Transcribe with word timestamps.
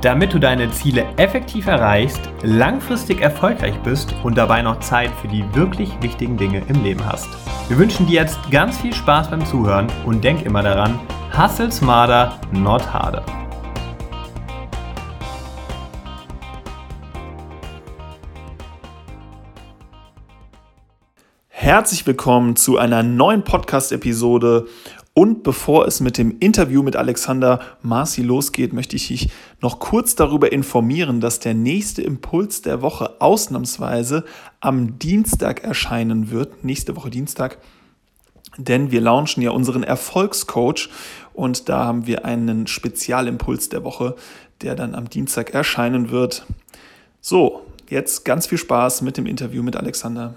Damit 0.00 0.32
du 0.32 0.38
deine 0.38 0.70
Ziele 0.70 1.06
effektiv 1.16 1.66
erreichst, 1.66 2.20
langfristig 2.44 3.20
erfolgreich 3.20 3.74
bist 3.82 4.14
und 4.22 4.38
dabei 4.38 4.62
noch 4.62 4.78
Zeit 4.78 5.10
für 5.20 5.26
die 5.26 5.44
wirklich 5.54 5.90
wichtigen 6.00 6.36
Dinge 6.36 6.62
im 6.68 6.84
Leben 6.84 7.04
hast. 7.04 7.28
Wir 7.66 7.78
wünschen 7.78 8.06
dir 8.06 8.20
jetzt 8.20 8.38
ganz 8.48 8.78
viel 8.78 8.94
Spaß 8.94 9.28
beim 9.28 9.44
Zuhören 9.44 9.88
und 10.06 10.22
denk 10.22 10.46
immer 10.46 10.62
daran, 10.62 11.00
hustle 11.36 11.72
smarter, 11.72 12.38
not 12.52 12.92
harder. 12.92 13.24
Herzlich 21.48 22.06
willkommen 22.06 22.54
zu 22.54 22.78
einer 22.78 23.02
neuen 23.02 23.42
Podcast-Episode. 23.42 24.68
Und 25.18 25.42
bevor 25.42 25.84
es 25.88 25.98
mit 25.98 26.16
dem 26.16 26.38
Interview 26.38 26.80
mit 26.84 26.94
Alexander 26.94 27.58
Marci 27.82 28.22
losgeht, 28.22 28.72
möchte 28.72 28.94
ich 28.94 29.08
dich 29.08 29.30
noch 29.60 29.80
kurz 29.80 30.14
darüber 30.14 30.52
informieren, 30.52 31.20
dass 31.20 31.40
der 31.40 31.54
nächste 31.54 32.02
Impuls 32.02 32.62
der 32.62 32.82
Woche 32.82 33.20
ausnahmsweise 33.20 34.24
am 34.60 35.00
Dienstag 35.00 35.64
erscheinen 35.64 36.30
wird. 36.30 36.62
Nächste 36.62 36.94
Woche 36.94 37.10
Dienstag. 37.10 37.58
Denn 38.58 38.92
wir 38.92 39.00
launchen 39.00 39.42
ja 39.42 39.50
unseren 39.50 39.82
Erfolgscoach 39.82 40.88
und 41.32 41.68
da 41.68 41.84
haben 41.84 42.06
wir 42.06 42.24
einen 42.24 42.68
Spezialimpuls 42.68 43.70
der 43.70 43.82
Woche, 43.82 44.14
der 44.62 44.76
dann 44.76 44.94
am 44.94 45.10
Dienstag 45.10 45.52
erscheinen 45.52 46.10
wird. 46.10 46.46
So, 47.20 47.62
jetzt 47.90 48.24
ganz 48.24 48.46
viel 48.46 48.58
Spaß 48.58 49.02
mit 49.02 49.16
dem 49.16 49.26
Interview 49.26 49.64
mit 49.64 49.74
Alexander. 49.74 50.36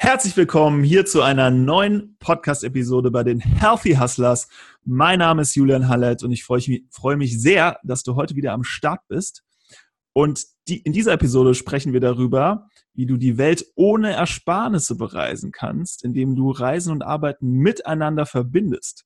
Herzlich 0.00 0.36
willkommen 0.36 0.84
hier 0.84 1.06
zu 1.06 1.22
einer 1.22 1.50
neuen 1.50 2.16
Podcast-Episode 2.20 3.10
bei 3.10 3.24
den 3.24 3.40
Healthy 3.40 3.96
Hustlers. 3.96 4.48
Mein 4.84 5.18
Name 5.18 5.42
ist 5.42 5.56
Julian 5.56 5.88
Hallett 5.88 6.22
und 6.22 6.30
ich 6.30 6.44
freue 6.44 7.16
mich, 7.16 7.42
sehr, 7.42 7.80
dass 7.82 8.04
du 8.04 8.14
heute 8.14 8.36
wieder 8.36 8.52
am 8.52 8.62
Start 8.62 9.00
bist. 9.08 9.42
Und 10.12 10.44
die, 10.68 10.78
in 10.78 10.92
dieser 10.92 11.14
Episode 11.14 11.52
sprechen 11.52 11.92
wir 11.92 11.98
darüber, 11.98 12.68
wie 12.94 13.06
du 13.06 13.16
die 13.16 13.38
Welt 13.38 13.66
ohne 13.74 14.12
Ersparnisse 14.12 14.94
bereisen 14.94 15.50
kannst, 15.50 16.04
indem 16.04 16.36
du 16.36 16.52
Reisen 16.52 16.92
und 16.92 17.02
Arbeiten 17.02 17.54
miteinander 17.54 18.24
verbindest. 18.24 19.04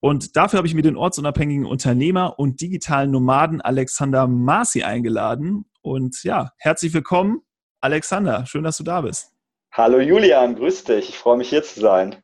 Und 0.00 0.36
dafür 0.36 0.58
habe 0.58 0.68
ich 0.68 0.74
mir 0.74 0.82
den 0.82 0.96
ortsunabhängigen 0.96 1.64
Unternehmer 1.64 2.38
und 2.38 2.60
digitalen 2.60 3.10
Nomaden 3.10 3.62
Alexander 3.62 4.26
Marci 4.28 4.82
eingeladen. 4.82 5.64
Und 5.80 6.22
ja, 6.24 6.52
herzlich 6.58 6.92
willkommen, 6.92 7.40
Alexander. 7.80 8.44
Schön, 8.44 8.64
dass 8.64 8.76
du 8.76 8.84
da 8.84 9.00
bist. 9.00 9.32
Hallo 9.72 10.00
Julian, 10.00 10.56
grüß 10.56 10.82
dich. 10.84 11.10
Ich 11.10 11.16
freue 11.16 11.38
mich 11.38 11.48
hier 11.48 11.62
zu 11.62 11.78
sein. 11.78 12.16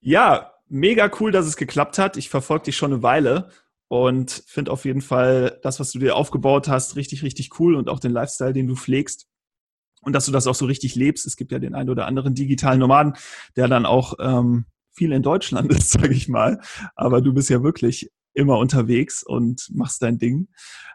Ja, 0.00 0.52
mega 0.68 1.10
cool, 1.18 1.32
dass 1.32 1.44
es 1.44 1.56
geklappt 1.56 1.98
hat. 1.98 2.16
Ich 2.16 2.30
verfolge 2.30 2.66
dich 2.66 2.76
schon 2.76 2.92
eine 2.92 3.02
Weile 3.02 3.50
und 3.88 4.44
finde 4.46 4.70
auf 4.70 4.84
jeden 4.84 5.00
Fall 5.00 5.58
das, 5.62 5.80
was 5.80 5.90
du 5.90 5.98
dir 5.98 6.14
aufgebaut 6.14 6.68
hast, 6.68 6.94
richtig, 6.94 7.24
richtig 7.24 7.58
cool 7.58 7.74
und 7.74 7.88
auch 7.88 7.98
den 7.98 8.12
Lifestyle, 8.12 8.52
den 8.52 8.68
du 8.68 8.76
pflegst. 8.76 9.26
Und 10.02 10.12
dass 10.12 10.26
du 10.26 10.32
das 10.32 10.46
auch 10.46 10.54
so 10.54 10.66
richtig 10.66 10.94
lebst. 10.94 11.26
Es 11.26 11.36
gibt 11.36 11.50
ja 11.50 11.58
den 11.58 11.74
einen 11.74 11.90
oder 11.90 12.06
anderen 12.06 12.34
digitalen 12.34 12.78
Nomaden, 12.78 13.14
der 13.56 13.66
dann 13.66 13.84
auch 13.84 14.14
ähm, 14.20 14.66
viel 14.92 15.10
in 15.10 15.22
Deutschland 15.22 15.72
ist, 15.72 15.90
sage 15.90 16.14
ich 16.14 16.28
mal. 16.28 16.60
Aber 16.94 17.22
du 17.22 17.32
bist 17.32 17.50
ja 17.50 17.64
wirklich 17.64 18.12
immer 18.34 18.58
unterwegs 18.58 19.22
und 19.22 19.68
machst 19.72 20.02
dein 20.02 20.18
Ding. 20.18 20.48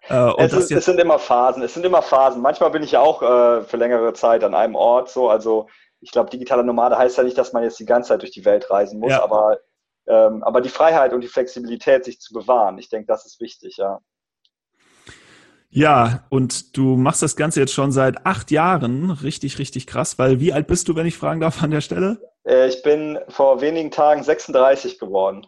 Äh, 0.07 0.31
es, 0.37 0.53
ist, 0.53 0.71
es, 0.71 0.85
sind 0.85 0.99
immer 0.99 1.19
Phasen, 1.19 1.63
es 1.63 1.73
sind 1.73 1.85
immer 1.85 2.01
Phasen. 2.01 2.41
Manchmal 2.41 2.71
bin 2.71 2.83
ich 2.83 2.91
ja 2.91 3.01
auch 3.01 3.21
äh, 3.21 3.63
für 3.63 3.77
längere 3.77 4.13
Zeit 4.13 4.43
an 4.43 4.53
einem 4.53 4.75
Ort 4.75 5.09
so. 5.09 5.29
Also 5.29 5.67
ich 6.01 6.11
glaube, 6.11 6.29
digitaler 6.29 6.63
Nomade 6.63 6.97
heißt 6.97 7.17
ja 7.17 7.23
nicht, 7.23 7.37
dass 7.37 7.53
man 7.53 7.63
jetzt 7.63 7.79
die 7.79 7.85
ganze 7.85 8.09
Zeit 8.09 8.21
durch 8.21 8.31
die 8.31 8.45
Welt 8.45 8.69
reisen 8.69 8.99
muss, 8.99 9.11
ja. 9.11 9.23
aber, 9.23 9.59
ähm, 10.07 10.43
aber 10.43 10.61
die 10.61 10.69
Freiheit 10.69 11.13
und 11.13 11.21
die 11.21 11.27
Flexibilität, 11.27 12.05
sich 12.05 12.19
zu 12.19 12.33
bewahren, 12.33 12.77
ich 12.77 12.89
denke, 12.89 13.07
das 13.07 13.25
ist 13.25 13.41
wichtig, 13.41 13.77
ja. 13.77 13.99
Ja, 15.71 16.25
und 16.29 16.75
du 16.77 16.95
machst 16.95 17.21
das 17.21 17.35
Ganze 17.35 17.59
jetzt 17.59 17.73
schon 17.73 17.91
seit 17.91 18.25
acht 18.25 18.49
Jahren. 18.49 19.11
Richtig, 19.11 19.59
richtig 19.59 19.85
krass. 19.85 20.17
Weil 20.17 20.39
wie 20.39 20.51
alt 20.51 20.65
bist 20.65 20.87
du, 20.87 20.95
wenn 20.95 21.05
ich 21.05 21.15
fragen 21.15 21.41
darf, 21.41 21.61
an 21.61 21.69
der 21.69 21.81
Stelle? 21.81 22.17
Äh, 22.43 22.67
ich 22.69 22.81
bin 22.81 23.19
vor 23.27 23.61
wenigen 23.61 23.91
Tagen 23.91 24.23
36 24.23 24.97
geworden. 24.97 25.45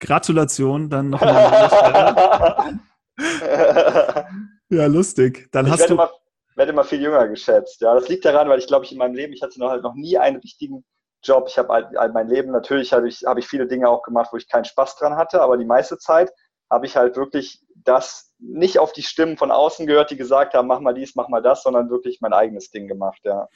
Gratulation 0.00 0.88
dann 0.88 1.10
noch 1.10 1.20
mal. 1.20 2.80
ja, 4.70 4.86
lustig. 4.86 5.48
Dann 5.52 5.66
ich 5.66 5.72
hast 5.72 5.80
werde 5.80 5.94
du. 5.94 6.00
Immer, 6.02 6.10
werde 6.56 6.72
immer 6.72 6.84
viel 6.84 7.02
jünger 7.02 7.28
geschätzt. 7.28 7.80
Ja, 7.80 7.94
das 7.94 8.08
liegt 8.08 8.24
daran, 8.24 8.48
weil 8.48 8.58
ich 8.58 8.66
glaube, 8.66 8.84
ich 8.84 8.92
in 8.92 8.98
meinem 8.98 9.14
Leben, 9.14 9.32
ich 9.32 9.42
hatte 9.42 9.58
noch 9.60 9.70
halt 9.70 9.82
noch 9.82 9.94
nie 9.94 10.18
einen 10.18 10.38
richtigen 10.38 10.84
Job. 11.22 11.46
Ich 11.48 11.58
habe 11.58 11.72
halt, 11.72 11.96
halt 11.96 12.14
mein 12.14 12.28
Leben, 12.28 12.50
natürlich 12.50 12.92
habe 12.92 13.08
ich, 13.08 13.24
habe 13.26 13.40
ich 13.40 13.48
viele 13.48 13.66
Dinge 13.66 13.88
auch 13.88 14.02
gemacht, 14.02 14.30
wo 14.32 14.36
ich 14.36 14.48
keinen 14.48 14.64
Spaß 14.64 14.96
dran 14.96 15.16
hatte, 15.16 15.42
aber 15.42 15.56
die 15.56 15.64
meiste 15.64 15.98
Zeit 15.98 16.32
habe 16.70 16.86
ich 16.86 16.96
halt 16.96 17.16
wirklich 17.16 17.62
das 17.74 18.32
nicht 18.38 18.78
auf 18.78 18.92
die 18.92 19.02
Stimmen 19.02 19.36
von 19.36 19.50
außen 19.50 19.86
gehört, 19.86 20.10
die 20.10 20.16
gesagt 20.16 20.54
haben, 20.54 20.68
mach 20.68 20.80
mal 20.80 20.94
dies, 20.94 21.14
mach 21.14 21.28
mal 21.28 21.42
das, 21.42 21.62
sondern 21.62 21.90
wirklich 21.90 22.20
mein 22.20 22.32
eigenes 22.32 22.70
Ding 22.70 22.88
gemacht, 22.88 23.20
ja. 23.24 23.48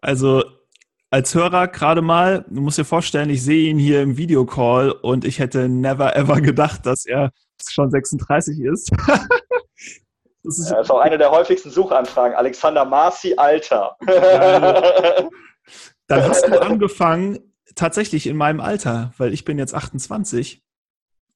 Also 0.00 0.44
als 1.14 1.32
Hörer 1.32 1.68
gerade 1.68 2.02
mal, 2.02 2.44
du 2.48 2.60
musst 2.60 2.76
dir 2.76 2.84
vorstellen, 2.84 3.30
ich 3.30 3.40
sehe 3.44 3.70
ihn 3.70 3.78
hier 3.78 4.02
im 4.02 4.16
Videocall 4.16 4.90
und 4.90 5.24
ich 5.24 5.38
hätte 5.38 5.68
never 5.68 6.16
ever 6.16 6.40
gedacht, 6.40 6.84
dass 6.86 7.06
er 7.06 7.30
schon 7.64 7.88
36 7.88 8.58
ist. 8.58 8.90
das, 10.42 10.58
ist, 10.58 10.70
ja, 10.70 10.76
das 10.76 10.86
ist 10.86 10.90
auch 10.90 10.98
eine 10.98 11.16
der 11.16 11.30
häufigsten 11.30 11.70
Suchanfragen. 11.70 12.36
Alexander 12.36 12.84
Marci, 12.84 13.36
Alter. 13.36 13.96
Dann 16.08 16.28
hast 16.28 16.48
du 16.48 16.60
angefangen, 16.60 17.38
tatsächlich 17.76 18.26
in 18.26 18.36
meinem 18.36 18.58
Alter, 18.58 19.12
weil 19.16 19.32
ich 19.32 19.44
bin 19.44 19.56
jetzt 19.56 19.72
28. 19.72 20.64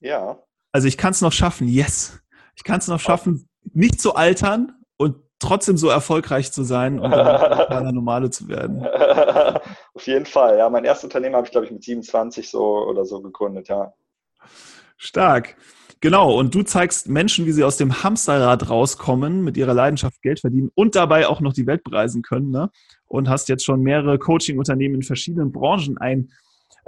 Ja. 0.00 0.42
Also 0.72 0.88
ich 0.88 0.98
kann 0.98 1.12
es 1.12 1.20
noch 1.20 1.32
schaffen, 1.32 1.68
yes. 1.68 2.18
Ich 2.56 2.64
kann 2.64 2.80
es 2.80 2.88
noch 2.88 2.98
schaffen, 2.98 3.48
nicht 3.72 4.00
zu 4.00 4.16
altern 4.16 4.72
trotzdem 5.38 5.76
so 5.76 5.88
erfolgreich 5.88 6.52
zu 6.52 6.62
sein 6.62 6.98
und 6.98 7.10
dann 7.10 7.94
Normale 7.94 8.30
zu 8.30 8.48
werden. 8.48 8.84
Auf 9.94 10.06
jeden 10.06 10.26
Fall, 10.26 10.58
ja. 10.58 10.68
Mein 10.68 10.84
erstes 10.84 11.04
Unternehmen 11.04 11.36
habe 11.36 11.46
ich, 11.46 11.52
glaube 11.52 11.66
ich, 11.66 11.72
mit 11.72 11.82
27 11.82 12.48
so 12.48 12.86
oder 12.86 13.04
so 13.04 13.20
gegründet, 13.20 13.68
ja. 13.68 13.92
Stark. 14.96 15.56
Genau, 16.00 16.38
und 16.38 16.54
du 16.54 16.62
zeigst 16.62 17.08
Menschen, 17.08 17.46
wie 17.46 17.52
sie 17.52 17.64
aus 17.64 17.76
dem 17.76 18.04
Hamsterrad 18.04 18.70
rauskommen, 18.70 19.42
mit 19.42 19.56
ihrer 19.56 19.74
Leidenschaft 19.74 20.22
Geld 20.22 20.38
verdienen 20.38 20.70
und 20.76 20.94
dabei 20.94 21.26
auch 21.26 21.40
noch 21.40 21.52
die 21.52 21.66
Welt 21.66 21.82
bereisen 21.82 22.22
können. 22.22 22.50
Ne? 22.50 22.70
Und 23.06 23.28
hast 23.28 23.48
jetzt 23.48 23.64
schon 23.64 23.82
mehrere 23.82 24.18
Coaching-Unternehmen 24.18 24.96
in 24.96 25.02
verschiedenen 25.02 25.50
Branchen 25.50 25.98
ein, 25.98 26.30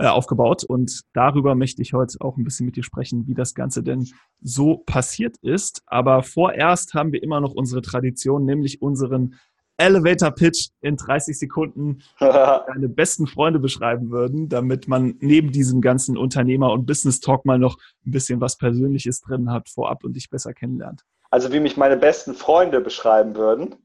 äh, 0.01 0.07
aufgebaut. 0.07 0.65
Und 0.65 1.03
darüber 1.13 1.55
möchte 1.55 1.83
ich 1.83 1.93
heute 1.93 2.17
auch 2.21 2.39
ein 2.39 2.45
bisschen 2.45 2.65
mit 2.65 2.77
dir 2.77 2.83
sprechen, 2.83 3.27
wie 3.27 3.35
das 3.35 3.55
Ganze 3.55 3.83
denn 3.83 4.09
so 4.41 4.79
passiert 4.79 5.37
ist. 5.43 5.83
Aber 5.85 6.23
vorerst 6.23 6.95
haben 6.95 7.13
wir 7.13 7.23
immer 7.23 7.41
noch 7.41 7.53
unsere 7.53 7.83
Tradition, 7.83 8.47
nämlich 8.47 8.81
unseren 8.81 9.37
Elevator 9.77 10.31
Pitch 10.31 10.69
in 10.81 10.97
30 10.97 11.39
Sekunden 11.39 12.03
deine 12.19 12.89
besten 12.89 13.27
Freunde 13.27 13.59
beschreiben 13.59 14.11
würden, 14.11 14.49
damit 14.49 14.89
man 14.89 15.17
neben 15.21 15.53
diesem 15.53 15.83
ganzen 15.83 16.17
Unternehmer- 16.17 16.73
und 16.73 16.87
Business 16.87 17.21
Talk 17.21 17.45
mal 17.45 17.59
noch 17.59 17.77
ein 18.07 18.11
bisschen 18.11 18.41
was 18.41 18.57
Persönliches 18.57 19.21
drin 19.21 19.51
hat 19.51 19.69
vorab 19.69 20.05
und 20.05 20.15
dich 20.15 20.31
besser 20.31 20.55
kennenlernt. 20.55 21.03
Also 21.31 21.53
wie 21.53 21.61
mich 21.61 21.77
meine 21.77 21.97
besten 21.97 22.35
Freunde 22.35 22.81
beschreiben 22.81 23.37
würden. 23.37 23.77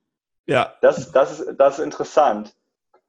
Ja. 0.47 0.73
Das, 0.81 1.11
das, 1.11 1.39
ist, 1.39 1.55
das 1.57 1.79
ist 1.79 1.85
interessant. 1.85 2.55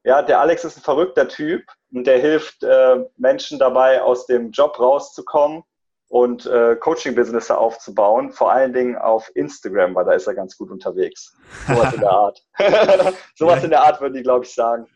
Ja, 0.06 0.22
der 0.22 0.39
Alex 0.39 0.62
ist 0.62 0.77
ein 0.77 0.83
verrückter 0.83 1.26
Typ 1.26 1.64
und 1.93 2.06
der 2.06 2.20
hilft 2.20 2.62
äh, 2.62 3.05
Menschen 3.17 3.58
dabei, 3.58 4.00
aus 4.00 4.25
dem 4.26 4.53
Job 4.53 4.79
rauszukommen 4.79 5.64
und 6.06 6.47
äh, 6.47 6.76
Coaching-Business 6.76 7.50
aufzubauen, 7.50 8.31
vor 8.31 8.53
allen 8.53 8.73
Dingen 8.73 8.94
auf 8.94 9.29
Instagram, 9.35 9.97
weil 9.97 10.05
da 10.05 10.12
ist 10.12 10.29
er 10.29 10.35
ganz 10.35 10.56
gut 10.56 10.70
unterwegs. 10.70 11.37
Sowas 11.67 11.93
in 11.93 12.00
der 12.03 12.11
Art. 12.12 12.41
Sowas 13.35 13.64
in 13.64 13.70
der 13.70 13.82
Art 13.82 14.00
würden 14.00 14.14
die, 14.14 14.23
glaube 14.23 14.44
ich, 14.44 14.55
sagen. 14.55 14.87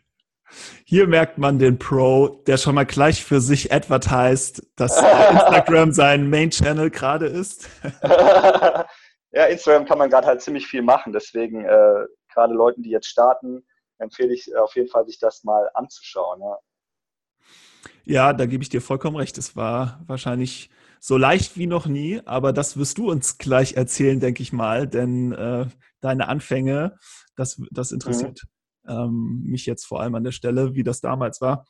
Hier 0.84 1.08
merkt 1.08 1.38
man 1.38 1.58
den 1.58 1.80
Pro, 1.80 2.28
der 2.46 2.56
schon 2.56 2.76
mal 2.76 2.86
gleich 2.86 3.24
für 3.24 3.40
sich 3.40 3.72
advertised, 3.72 4.64
dass 4.76 4.96
Instagram 4.96 5.90
sein 5.92 6.30
Main-Channel 6.30 6.88
gerade 6.88 7.26
ist. 7.26 7.68
ja, 9.32 9.44
Instagram 9.46 9.86
kann 9.86 9.98
man 9.98 10.08
gerade 10.08 10.28
halt 10.28 10.40
ziemlich 10.40 10.68
viel 10.68 10.82
machen. 10.82 11.12
Deswegen, 11.12 11.64
äh, 11.64 12.06
gerade 12.32 12.54
Leuten, 12.54 12.84
die 12.84 12.90
jetzt 12.90 13.08
starten, 13.08 13.64
empfehle 14.00 14.34
ich 14.34 14.54
auf 14.56 14.74
jeden 14.74 14.88
Fall, 14.88 15.06
sich 15.06 15.18
das 15.18 15.44
mal 15.44 15.70
anzuschauen. 15.74 16.40
Ja. 16.40 16.58
Ja, 18.04 18.32
da 18.32 18.46
gebe 18.46 18.62
ich 18.62 18.68
dir 18.68 18.82
vollkommen 18.82 19.16
recht. 19.16 19.38
Es 19.38 19.56
war 19.56 20.02
wahrscheinlich 20.06 20.70
so 21.00 21.16
leicht 21.16 21.56
wie 21.56 21.66
noch 21.66 21.86
nie, 21.86 22.20
aber 22.24 22.52
das 22.52 22.76
wirst 22.76 22.98
du 22.98 23.10
uns 23.10 23.38
gleich 23.38 23.74
erzählen, 23.74 24.20
denke 24.20 24.42
ich 24.42 24.52
mal, 24.52 24.86
denn 24.86 25.32
äh, 25.32 25.66
deine 26.00 26.28
Anfänge, 26.28 26.96
das, 27.36 27.60
das 27.70 27.92
interessiert 27.92 28.42
mhm. 28.84 28.92
ähm, 28.92 29.42
mich 29.46 29.66
jetzt 29.66 29.84
vor 29.84 30.00
allem 30.00 30.14
an 30.14 30.24
der 30.24 30.32
Stelle, 30.32 30.74
wie 30.74 30.82
das 30.82 31.00
damals 31.00 31.40
war. 31.40 31.66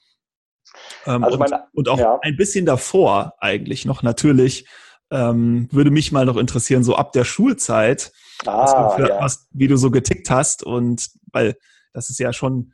Ähm, 1.07 1.25
also 1.25 1.39
meine, 1.39 1.65
und, 1.73 1.89
und, 1.89 1.89
auch 1.89 1.99
ja. 1.99 2.19
ein 2.23 2.37
bisschen 2.37 2.67
davor 2.67 3.35
eigentlich 3.39 3.85
noch 3.85 4.03
natürlich. 4.03 4.67
Ähm, 5.13 5.69
würde 5.73 5.91
mich 5.91 6.13
mal 6.13 6.25
noch 6.25 6.37
interessieren, 6.37 6.85
so 6.85 6.95
ab 6.95 7.11
der 7.13 7.25
Schulzeit, 7.25 8.13
ah, 8.47 8.97
was, 8.97 8.99
ja. 8.99 9.21
was, 9.21 9.49
wie 9.51 9.67
du 9.67 9.77
so 9.77 9.91
getickt 9.91 10.31
hast 10.31 10.63
und 10.63 11.11
weil 11.33 11.57
das 11.93 12.11
ist 12.11 12.19
ja 12.19 12.33
schon 12.33 12.73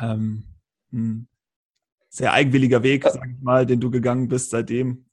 ähm, 0.00 0.44
ein 0.92 1.28
sehr 2.08 2.32
eigenwilliger 2.32 2.82
Weg, 2.82 3.04
sag 3.04 3.26
ich 3.26 3.42
mal, 3.42 3.66
den 3.66 3.80
du 3.80 3.90
gegangen 3.90 4.28
bist 4.28 4.50
seitdem. 4.50 5.06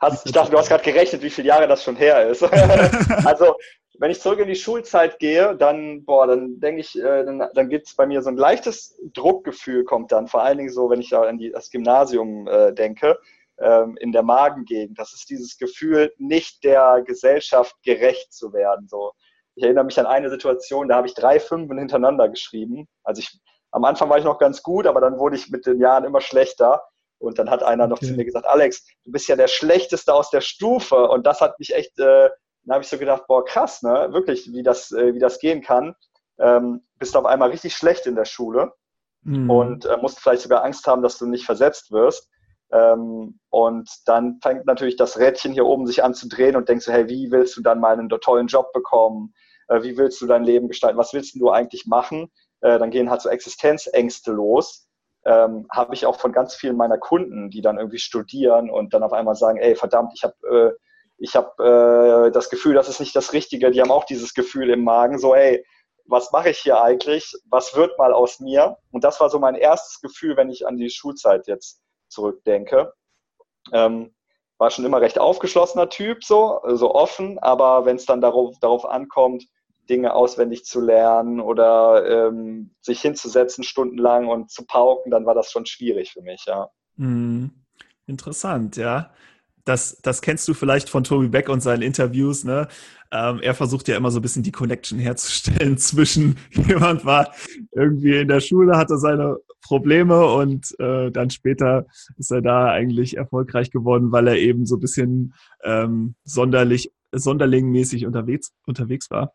Hast, 0.00 0.26
ich 0.26 0.32
dachte, 0.32 0.50
du 0.50 0.58
hast 0.58 0.68
gerade 0.68 0.84
gerechnet, 0.84 1.22
wie 1.22 1.30
viele 1.30 1.48
Jahre 1.48 1.68
das 1.68 1.82
schon 1.82 1.96
her 1.96 2.28
ist. 2.28 2.42
also 3.24 3.54
wenn 3.98 4.10
ich 4.10 4.20
zurück 4.20 4.40
in 4.40 4.48
die 4.48 4.56
Schulzeit 4.56 5.18
gehe, 5.18 5.56
dann, 5.56 6.04
boah, 6.04 6.26
dann 6.26 6.58
denke 6.58 6.80
ich, 6.80 6.98
äh, 6.98 7.24
dann, 7.24 7.42
dann 7.54 7.68
gibt 7.68 7.86
es 7.86 7.94
bei 7.94 8.06
mir 8.06 8.20
so 8.20 8.30
ein 8.30 8.36
leichtes 8.36 8.98
Druckgefühl, 9.14 9.84
kommt 9.84 10.12
dann, 10.12 10.28
vor 10.28 10.42
allen 10.42 10.58
Dingen 10.58 10.72
so, 10.72 10.90
wenn 10.90 11.00
ich 11.00 11.10
da 11.10 11.22
an 11.22 11.38
die, 11.38 11.50
das 11.50 11.70
Gymnasium 11.70 12.48
äh, 12.48 12.72
denke, 12.74 13.16
ähm, 13.58 13.96
in 14.00 14.12
der 14.12 14.22
Magengegend. 14.22 14.98
Das 14.98 15.12
ist 15.12 15.30
dieses 15.30 15.56
Gefühl, 15.56 16.12
nicht 16.18 16.64
der 16.64 17.02
Gesellschaft 17.06 17.76
gerecht 17.82 18.32
zu 18.32 18.52
werden. 18.52 18.88
So. 18.88 19.12
Ich 19.54 19.64
erinnere 19.64 19.84
mich 19.84 19.98
an 19.98 20.06
eine 20.06 20.30
Situation, 20.30 20.88
da 20.88 20.96
habe 20.96 21.06
ich 21.06 21.14
drei 21.14 21.38
Fünfen 21.40 21.78
hintereinander 21.78 22.28
geschrieben. 22.28 22.88
Also 23.04 23.20
ich, 23.20 23.40
am 23.70 23.84
Anfang 23.84 24.08
war 24.08 24.18
ich 24.18 24.24
noch 24.24 24.38
ganz 24.38 24.62
gut, 24.62 24.86
aber 24.86 25.00
dann 25.00 25.18
wurde 25.18 25.36
ich 25.36 25.50
mit 25.50 25.66
den 25.66 25.80
Jahren 25.80 26.04
immer 26.04 26.20
schlechter. 26.20 26.82
Und 27.18 27.38
dann 27.38 27.50
hat 27.50 27.62
einer 27.62 27.84
okay. 27.84 27.90
noch 27.90 27.98
zu 28.00 28.14
mir 28.14 28.24
gesagt, 28.24 28.46
Alex, 28.46 28.84
du 29.04 29.12
bist 29.12 29.28
ja 29.28 29.36
der 29.36 29.46
Schlechteste 29.46 30.12
aus 30.12 30.30
der 30.30 30.40
Stufe. 30.40 31.08
Und 31.08 31.24
das 31.26 31.40
hat 31.40 31.58
mich 31.60 31.74
echt 31.74 31.98
äh, 32.00 32.30
dann 32.64 32.74
habe 32.74 32.84
ich 32.84 32.90
so 32.90 32.98
gedacht, 32.98 33.24
boah, 33.26 33.44
krass, 33.44 33.82
ne? 33.82 34.08
Wirklich, 34.12 34.52
wie 34.52 34.62
das, 34.62 34.92
äh, 34.92 35.14
wie 35.14 35.18
das 35.18 35.38
gehen 35.38 35.62
kann. 35.62 35.94
Ähm, 36.38 36.82
bist 36.98 37.16
auf 37.16 37.26
einmal 37.26 37.50
richtig 37.50 37.74
schlecht 37.74 38.06
in 38.06 38.14
der 38.14 38.24
Schule 38.24 38.72
mhm. 39.22 39.50
und 39.50 39.84
äh, 39.84 39.96
musst 39.96 40.20
vielleicht 40.20 40.42
sogar 40.42 40.64
Angst 40.64 40.86
haben, 40.86 41.02
dass 41.02 41.18
du 41.18 41.26
nicht 41.26 41.44
versetzt 41.44 41.90
wirst. 41.90 42.28
Ähm, 42.70 43.38
und 43.50 43.90
dann 44.06 44.38
fängt 44.40 44.64
natürlich 44.66 44.96
das 44.96 45.18
Rädchen 45.18 45.52
hier 45.52 45.66
oben 45.66 45.86
sich 45.86 46.02
an 46.02 46.14
zu 46.14 46.28
drehen 46.28 46.56
und 46.56 46.68
denkst 46.68 46.86
du, 46.86 46.92
hey, 46.92 47.08
wie 47.08 47.30
willst 47.30 47.56
du 47.56 47.62
dann 47.62 47.80
mal 47.80 47.92
einen 47.92 48.08
tollen 48.08 48.46
Job 48.46 48.72
bekommen? 48.72 49.34
Äh, 49.68 49.82
wie 49.82 49.96
willst 49.96 50.20
du 50.20 50.26
dein 50.26 50.44
Leben 50.44 50.68
gestalten? 50.68 50.98
Was 50.98 51.12
willst 51.12 51.34
du 51.34 51.50
eigentlich 51.50 51.86
machen? 51.86 52.30
Äh, 52.60 52.78
dann 52.78 52.90
gehen 52.90 53.10
halt 53.10 53.22
so 53.22 53.28
Existenzängste 53.28 54.32
los. 54.32 54.88
Ähm, 55.24 55.66
habe 55.70 55.94
ich 55.94 56.04
auch 56.06 56.18
von 56.18 56.32
ganz 56.32 56.54
vielen 56.54 56.76
meiner 56.76 56.98
Kunden, 56.98 57.50
die 57.50 57.60
dann 57.60 57.78
irgendwie 57.78 57.98
studieren 57.98 58.70
und 58.70 58.92
dann 58.92 59.04
auf 59.04 59.12
einmal 59.12 59.36
sagen, 59.36 59.58
ey, 59.58 59.76
verdammt, 59.76 60.12
ich 60.14 60.24
habe 60.24 60.34
äh, 60.48 60.72
ich 61.18 61.36
habe 61.36 62.26
äh, 62.26 62.32
das 62.32 62.50
Gefühl, 62.50 62.74
das 62.74 62.88
ist 62.88 62.98
nicht 62.98 63.14
das 63.14 63.32
Richtige. 63.32 63.70
Die 63.70 63.80
haben 63.80 63.92
auch 63.92 64.04
dieses 64.04 64.34
Gefühl 64.34 64.70
im 64.70 64.82
Magen, 64.82 65.18
so, 65.18 65.36
ey, 65.36 65.64
was 66.04 66.32
mache 66.32 66.50
ich 66.50 66.58
hier 66.58 66.82
eigentlich? 66.82 67.32
Was 67.48 67.76
wird 67.76 67.96
mal 67.96 68.12
aus 68.12 68.40
mir? 68.40 68.76
Und 68.90 69.04
das 69.04 69.20
war 69.20 69.30
so 69.30 69.38
mein 69.38 69.54
erstes 69.54 70.00
Gefühl, 70.00 70.36
wenn 70.36 70.50
ich 70.50 70.66
an 70.66 70.76
die 70.76 70.90
Schulzeit 70.90 71.46
jetzt 71.46 71.80
zurückdenke. 72.08 72.92
Ähm, 73.72 74.12
war 74.62 74.70
schon 74.70 74.84
immer 74.84 75.00
recht 75.00 75.18
aufgeschlossener 75.18 75.88
Typ, 75.88 76.22
so, 76.22 76.60
so 76.74 76.94
offen, 76.94 77.40
aber 77.40 77.84
wenn 77.84 77.96
es 77.96 78.06
dann 78.06 78.20
darauf, 78.20 78.56
darauf 78.60 78.84
ankommt, 78.84 79.44
Dinge 79.90 80.14
auswendig 80.14 80.64
zu 80.64 80.80
lernen 80.80 81.40
oder 81.40 82.28
ähm, 82.28 82.70
sich 82.80 83.00
hinzusetzen 83.00 83.64
stundenlang 83.64 84.28
und 84.28 84.52
zu 84.52 84.64
pauken, 84.64 85.10
dann 85.10 85.26
war 85.26 85.34
das 85.34 85.50
schon 85.50 85.66
schwierig 85.66 86.12
für 86.12 86.22
mich, 86.22 86.44
ja. 86.46 86.70
Mm, 86.96 87.46
interessant, 88.06 88.76
ja 88.76 89.10
das, 89.64 89.98
das 90.02 90.22
kennst 90.22 90.48
du 90.48 90.54
vielleicht 90.54 90.88
von 90.88 91.04
Toby 91.04 91.28
Beck 91.28 91.48
und 91.48 91.60
seinen 91.60 91.82
Interviews, 91.82 92.44
ne? 92.44 92.68
Ähm, 93.12 93.40
er 93.42 93.54
versucht 93.54 93.88
ja 93.88 93.96
immer 93.96 94.10
so 94.10 94.18
ein 94.18 94.22
bisschen 94.22 94.42
die 94.42 94.52
Connection 94.52 94.98
herzustellen 94.98 95.76
zwischen 95.78 96.36
jemand 96.50 97.04
war 97.04 97.32
irgendwie 97.72 98.20
in 98.20 98.28
der 98.28 98.40
Schule, 98.40 98.76
hatte 98.76 98.98
seine 98.98 99.36
Probleme 99.62 100.26
und 100.34 100.78
äh, 100.78 101.10
dann 101.10 101.30
später 101.30 101.86
ist 102.18 102.30
er 102.30 102.42
da 102.42 102.66
eigentlich 102.66 103.16
erfolgreich 103.16 103.70
geworden, 103.70 104.12
weil 104.12 104.28
er 104.28 104.36
eben 104.36 104.66
so 104.66 104.76
ein 104.76 104.80
bisschen 104.80 105.34
ähm, 105.62 106.14
sonderlich, 106.24 106.92
sonderlingmäßig 107.12 108.06
unterwegs, 108.06 108.52
unterwegs 108.66 109.10
war. 109.10 109.34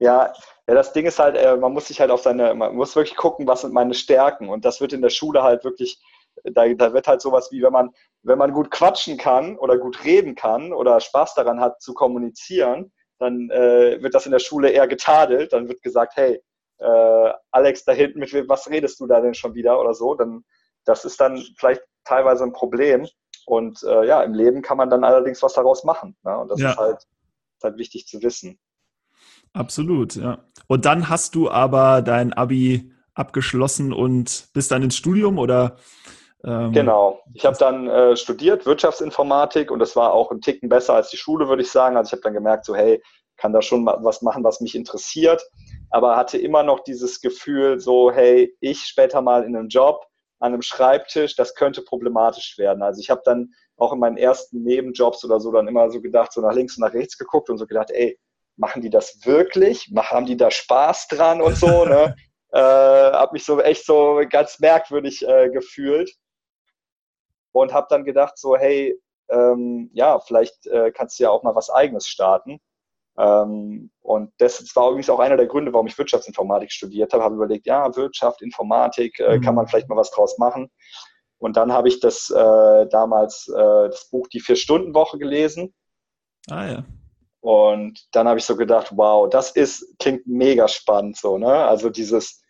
Ja, 0.00 0.32
ja, 0.68 0.74
das 0.74 0.92
Ding 0.92 1.06
ist 1.06 1.18
halt, 1.18 1.36
äh, 1.36 1.56
man 1.56 1.72
muss 1.72 1.88
sich 1.88 2.00
halt 2.00 2.10
auf 2.10 2.22
seine, 2.22 2.54
man 2.54 2.74
muss 2.76 2.94
wirklich 2.94 3.16
gucken, 3.16 3.46
was 3.46 3.62
sind 3.62 3.74
meine 3.74 3.94
Stärken 3.94 4.48
und 4.48 4.64
das 4.64 4.80
wird 4.80 4.92
in 4.92 5.02
der 5.02 5.10
Schule 5.10 5.42
halt 5.42 5.64
wirklich 5.64 6.00
da, 6.44 6.68
da 6.74 6.92
wird 6.92 7.06
halt 7.06 7.20
sowas 7.20 7.50
wie, 7.50 7.62
wenn 7.62 7.72
man, 7.72 7.90
wenn 8.22 8.38
man 8.38 8.52
gut 8.52 8.70
quatschen 8.70 9.16
kann 9.16 9.56
oder 9.58 9.78
gut 9.78 10.04
reden 10.04 10.34
kann 10.34 10.72
oder 10.72 11.00
Spaß 11.00 11.34
daran 11.34 11.60
hat 11.60 11.80
zu 11.82 11.94
kommunizieren, 11.94 12.92
dann 13.18 13.50
äh, 13.50 14.00
wird 14.00 14.14
das 14.14 14.26
in 14.26 14.32
der 14.32 14.38
Schule 14.38 14.70
eher 14.70 14.86
getadelt. 14.86 15.52
Dann 15.52 15.68
wird 15.68 15.82
gesagt, 15.82 16.16
hey, 16.16 16.40
äh, 16.78 17.32
Alex, 17.50 17.84
da 17.84 17.92
hinten, 17.92 18.20
mit 18.20 18.32
was 18.48 18.68
redest 18.70 19.00
du 19.00 19.06
da 19.06 19.20
denn 19.20 19.34
schon 19.34 19.54
wieder 19.54 19.80
oder 19.80 19.94
so? 19.94 20.14
Dann, 20.14 20.44
das 20.84 21.04
ist 21.04 21.20
dann 21.20 21.42
vielleicht 21.56 21.82
teilweise 22.04 22.44
ein 22.44 22.52
Problem. 22.52 23.06
Und 23.46 23.82
äh, 23.82 24.06
ja, 24.06 24.22
im 24.22 24.34
Leben 24.34 24.62
kann 24.62 24.76
man 24.76 24.90
dann 24.90 25.04
allerdings 25.04 25.42
was 25.42 25.54
daraus 25.54 25.84
machen. 25.84 26.16
Ne? 26.22 26.36
Und 26.36 26.50
das 26.50 26.60
ja. 26.60 26.70
ist, 26.70 26.76
halt, 26.76 26.96
ist 26.96 27.64
halt 27.64 27.78
wichtig 27.78 28.06
zu 28.06 28.22
wissen. 28.22 28.58
Absolut, 29.54 30.16
ja. 30.16 30.44
Und 30.66 30.84
dann 30.84 31.08
hast 31.08 31.34
du 31.34 31.50
aber 31.50 32.02
dein 32.02 32.32
Abi 32.32 32.92
abgeschlossen 33.14 33.92
und 33.92 34.48
bist 34.52 34.70
dann 34.70 34.82
ins 34.82 34.96
Studium 34.96 35.38
oder 35.38 35.76
ähm, 36.44 36.72
genau. 36.72 37.20
Ich 37.34 37.44
habe 37.44 37.56
dann 37.58 37.88
äh, 37.88 38.16
studiert 38.16 38.64
Wirtschaftsinformatik 38.64 39.70
und 39.70 39.80
das 39.80 39.96
war 39.96 40.12
auch 40.12 40.30
ein 40.30 40.40
Ticken 40.40 40.68
besser 40.68 40.94
als 40.94 41.10
die 41.10 41.16
Schule, 41.16 41.48
würde 41.48 41.62
ich 41.62 41.70
sagen. 41.70 41.96
Also 41.96 42.08
ich 42.08 42.12
habe 42.12 42.22
dann 42.22 42.34
gemerkt, 42.34 42.64
so 42.64 42.76
hey, 42.76 43.02
kann 43.36 43.52
da 43.52 43.62
schon 43.62 43.86
was 43.86 44.22
machen, 44.22 44.44
was 44.44 44.60
mich 44.60 44.74
interessiert, 44.74 45.42
aber 45.90 46.16
hatte 46.16 46.38
immer 46.38 46.62
noch 46.62 46.80
dieses 46.80 47.20
Gefühl, 47.20 47.80
so 47.80 48.10
hey, 48.12 48.54
ich 48.60 48.80
später 48.80 49.22
mal 49.22 49.44
in 49.44 49.56
einem 49.56 49.68
Job 49.68 50.04
an 50.40 50.52
einem 50.52 50.62
Schreibtisch, 50.62 51.34
das 51.36 51.54
könnte 51.54 51.82
problematisch 51.82 52.58
werden. 52.58 52.82
Also 52.82 53.00
ich 53.00 53.10
habe 53.10 53.22
dann 53.24 53.52
auch 53.76 53.92
in 53.92 53.98
meinen 53.98 54.16
ersten 54.16 54.62
Nebenjobs 54.62 55.24
oder 55.24 55.40
so 55.40 55.50
dann 55.52 55.68
immer 55.68 55.90
so 55.90 56.00
gedacht, 56.00 56.32
so 56.32 56.40
nach 56.40 56.54
links 56.54 56.76
und 56.76 56.84
nach 56.84 56.94
rechts 56.94 57.18
geguckt 57.18 57.50
und 57.50 57.58
so 57.58 57.66
gedacht, 57.66 57.90
ey, 57.90 58.18
machen 58.56 58.82
die 58.82 58.90
das 58.90 59.24
wirklich? 59.24 59.90
Haben 59.96 60.26
die 60.26 60.36
da 60.36 60.50
Spaß 60.50 61.08
dran 61.08 61.40
und 61.40 61.56
so? 61.56 61.84
Ne? 61.84 62.14
äh, 62.52 62.58
habe 62.58 63.32
mich 63.32 63.44
so 63.44 63.60
echt 63.60 63.84
so 63.84 64.20
ganz 64.30 64.58
merkwürdig 64.60 65.26
äh, 65.26 65.50
gefühlt 65.50 66.12
und 67.52 67.72
habe 67.72 67.86
dann 67.90 68.04
gedacht, 68.04 68.38
so, 68.38 68.56
hey, 68.56 68.98
ähm, 69.30 69.90
ja, 69.92 70.18
vielleicht 70.20 70.66
äh, 70.66 70.90
kannst 70.90 71.18
du 71.18 71.24
ja 71.24 71.30
auch 71.30 71.42
mal 71.42 71.54
was 71.54 71.70
Eigenes 71.70 72.06
starten. 72.06 72.60
Ähm, 73.18 73.90
und 74.00 74.32
das 74.38 74.64
war 74.76 74.88
übrigens 74.88 75.10
auch 75.10 75.18
einer 75.18 75.36
der 75.36 75.46
Gründe, 75.46 75.72
warum 75.72 75.88
ich 75.88 75.98
Wirtschaftsinformatik 75.98 76.70
studiert 76.70 77.12
habe. 77.12 77.24
Habe 77.24 77.34
überlegt, 77.34 77.66
ja, 77.66 77.94
Wirtschaft, 77.96 78.42
Informatik, 78.42 79.18
äh, 79.18 79.38
mhm. 79.38 79.42
kann 79.42 79.54
man 79.54 79.66
vielleicht 79.66 79.88
mal 79.88 79.96
was 79.96 80.10
draus 80.10 80.38
machen. 80.38 80.70
Und 81.38 81.56
dann 81.56 81.72
habe 81.72 81.88
ich 81.88 82.00
das 82.00 82.30
äh, 82.30 82.86
damals 82.88 83.48
äh, 83.48 83.88
das 83.88 84.08
Buch 84.10 84.28
Die 84.28 84.40
Vier-Stunden-Woche 84.40 85.18
gelesen. 85.18 85.74
Ah 86.48 86.66
ja. 86.66 86.84
Und 87.40 88.08
dann 88.12 88.28
habe 88.28 88.38
ich 88.38 88.44
so 88.44 88.56
gedacht, 88.56 88.92
wow, 88.94 89.28
das 89.28 89.52
ist, 89.52 89.98
klingt 89.98 90.26
mega 90.26 90.66
spannend 90.66 91.16
so, 91.16 91.38
ne? 91.38 91.52
Also 91.52 91.90
dieses, 91.90 92.42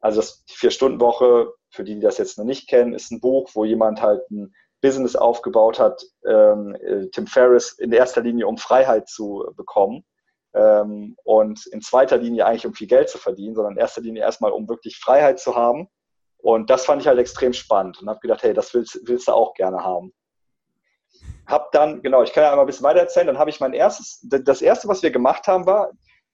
also 0.00 0.20
das, 0.20 0.44
die 0.44 0.56
Vier-Stunden-Woche 0.56 1.52
für 1.70 1.84
die, 1.84 1.94
die 1.94 2.00
das 2.00 2.18
jetzt 2.18 2.38
noch 2.38 2.44
nicht 2.44 2.68
kennen, 2.68 2.94
ist 2.94 3.10
ein 3.10 3.20
Buch, 3.20 3.50
wo 3.54 3.64
jemand 3.64 4.02
halt 4.02 4.30
ein 4.30 4.54
Business 4.80 5.16
aufgebaut 5.16 5.78
hat, 5.78 6.02
ähm, 6.26 6.74
äh, 6.74 7.06
Tim 7.08 7.26
Ferriss, 7.26 7.72
in 7.72 7.92
erster 7.92 8.22
Linie, 8.22 8.46
um 8.46 8.56
Freiheit 8.56 9.08
zu 9.08 9.44
bekommen. 9.56 10.04
Ähm, 10.52 11.16
und 11.22 11.66
in 11.66 11.80
zweiter 11.80 12.16
Linie 12.16 12.46
eigentlich, 12.46 12.66
um 12.66 12.74
viel 12.74 12.88
Geld 12.88 13.08
zu 13.08 13.18
verdienen, 13.18 13.54
sondern 13.54 13.74
in 13.74 13.78
erster 13.78 14.00
Linie 14.00 14.22
erstmal, 14.22 14.50
um 14.50 14.68
wirklich 14.68 14.98
Freiheit 14.98 15.38
zu 15.38 15.54
haben. 15.54 15.88
Und 16.38 16.70
das 16.70 16.86
fand 16.86 17.02
ich 17.02 17.08
halt 17.08 17.18
extrem 17.18 17.52
spannend 17.52 18.00
und 18.00 18.08
habe 18.08 18.20
gedacht, 18.20 18.42
hey, 18.42 18.54
das 18.54 18.72
willst, 18.74 19.00
willst 19.04 19.28
du 19.28 19.32
auch 19.32 19.54
gerne 19.54 19.84
haben. 19.84 20.12
Hab 21.46 21.70
dann, 21.72 22.02
genau, 22.02 22.22
ich 22.22 22.32
kann 22.32 22.44
ja 22.44 22.50
einmal 22.50 22.64
ein 22.64 22.66
bisschen 22.66 22.84
weiter 22.84 23.00
erzählen, 23.00 23.26
dann 23.26 23.38
habe 23.38 23.50
ich 23.50 23.60
mein 23.60 23.74
erstes, 23.74 24.20
das 24.22 24.62
erste, 24.62 24.88
was 24.88 25.02
wir 25.02 25.10
gemacht 25.10 25.46
haben, 25.46 25.66
war, 25.66 25.90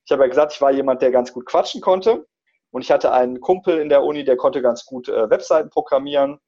ich 0.06 0.12
habe 0.12 0.22
ja 0.22 0.28
gesagt, 0.28 0.52
ich 0.52 0.60
war 0.60 0.70
jemand, 0.70 1.02
der 1.02 1.10
ganz 1.10 1.32
gut 1.32 1.46
quatschen 1.46 1.80
konnte. 1.80 2.26
Und 2.70 2.82
ich 2.82 2.92
hatte 2.92 3.12
einen 3.12 3.40
Kumpel 3.40 3.78
in 3.78 3.88
der 3.88 4.04
Uni, 4.04 4.24
der 4.24 4.36
konnte 4.36 4.62
ganz 4.62 4.84
gut 4.84 5.08
äh, 5.08 5.28
Webseiten 5.30 5.70
programmieren. 5.70 6.38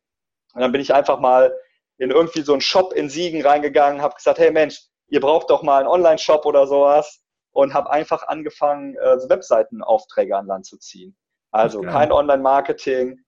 Und 0.55 0.61
dann 0.61 0.73
bin 0.73 0.81
ich 0.81 0.95
einfach 0.95 1.19
mal 1.19 1.53
in 1.99 2.11
irgendwie 2.11 2.43
so 2.43 2.53
einen 2.53 2.61
Shop 2.61 2.93
in 2.93 3.11
Siegen 3.11 3.45
reingegangen, 3.45 4.03
habe 4.03 4.15
gesagt, 4.15 4.39
hey 4.39 4.51
Mensch, 4.51 4.81
ihr 5.09 5.21
braucht 5.21 5.51
doch 5.51 5.63
mal 5.63 5.81
einen 5.81 5.89
Online-Shop 5.89 6.47
oder 6.47 6.67
sowas. 6.67 7.23
Und 7.51 7.75
habe 7.75 7.91
einfach 7.91 8.29
angefangen, 8.29 8.95
äh, 8.97 9.17
Webseitenaufträge 9.29 10.37
an 10.37 10.47
Land 10.47 10.67
zu 10.67 10.77
ziehen. 10.77 11.17
Also 11.51 11.79
okay. 11.79 11.89
kein 11.89 12.13
Online-Marketing, 12.13 13.19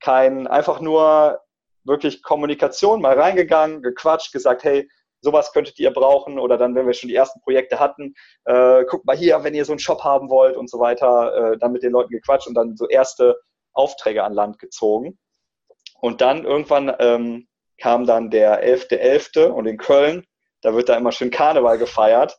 kein, 0.00 0.46
einfach 0.46 0.80
nur 0.80 1.40
wirklich 1.84 2.22
Kommunikation, 2.22 3.02
mal 3.02 3.18
reingegangen, 3.18 3.82
gequatscht, 3.82 4.32
gesagt, 4.32 4.64
hey, 4.64 4.88
sowas 5.20 5.52
könntet 5.52 5.78
ihr 5.78 5.92
brauchen 5.92 6.38
oder 6.38 6.56
dann, 6.56 6.74
wenn 6.74 6.86
wir 6.86 6.94
schon 6.94 7.08
die 7.08 7.14
ersten 7.14 7.40
Projekte 7.40 7.78
hatten, 7.78 8.14
äh, 8.44 8.84
guckt 8.84 9.04
mal 9.04 9.16
hier, 9.16 9.42
wenn 9.42 9.54
ihr 9.54 9.64
so 9.64 9.72
einen 9.72 9.78
Shop 9.78 10.04
haben 10.04 10.30
wollt 10.30 10.56
und 10.56 10.70
so 10.70 10.78
weiter, 10.78 11.52
äh, 11.52 11.58
dann 11.58 11.72
mit 11.72 11.82
den 11.82 11.92
Leuten 11.92 12.10
gequatscht 12.10 12.46
und 12.46 12.54
dann 12.54 12.76
so 12.76 12.88
erste 12.88 13.36
Aufträge 13.72 14.22
an 14.24 14.32
Land 14.32 14.58
gezogen. 14.58 15.18
Und 16.00 16.20
dann 16.20 16.44
irgendwann 16.44 16.94
ähm, 16.98 17.48
kam 17.78 18.06
dann 18.06 18.30
der 18.30 18.64
11.11. 18.64 19.36
.11. 19.36 19.46
und 19.48 19.66
in 19.66 19.76
Köln, 19.76 20.24
da 20.62 20.74
wird 20.74 20.88
da 20.88 20.96
immer 20.96 21.12
schön 21.12 21.30
Karneval 21.30 21.78
gefeiert. 21.78 22.38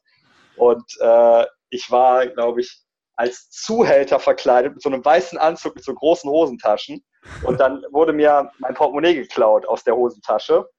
Und 0.56 0.84
äh, 1.00 1.46
ich 1.70 1.92
war, 1.92 2.28
glaube 2.28 2.62
ich, 2.62 2.84
als 3.16 3.50
Zuhälter 3.50 4.20
verkleidet 4.20 4.74
mit 4.74 4.82
so 4.82 4.90
einem 4.90 5.04
weißen 5.04 5.38
Anzug 5.38 5.76
mit 5.76 5.84
so 5.84 5.94
großen 5.94 6.30
Hosentaschen. 6.30 7.04
Und 7.44 7.60
dann 7.60 7.84
wurde 7.92 8.14
mir 8.14 8.52
mein 8.60 8.74
Portemonnaie 8.74 9.16
geklaut 9.16 9.66
aus 9.68 9.84
der 9.84 9.96
Hosentasche. 9.96 10.70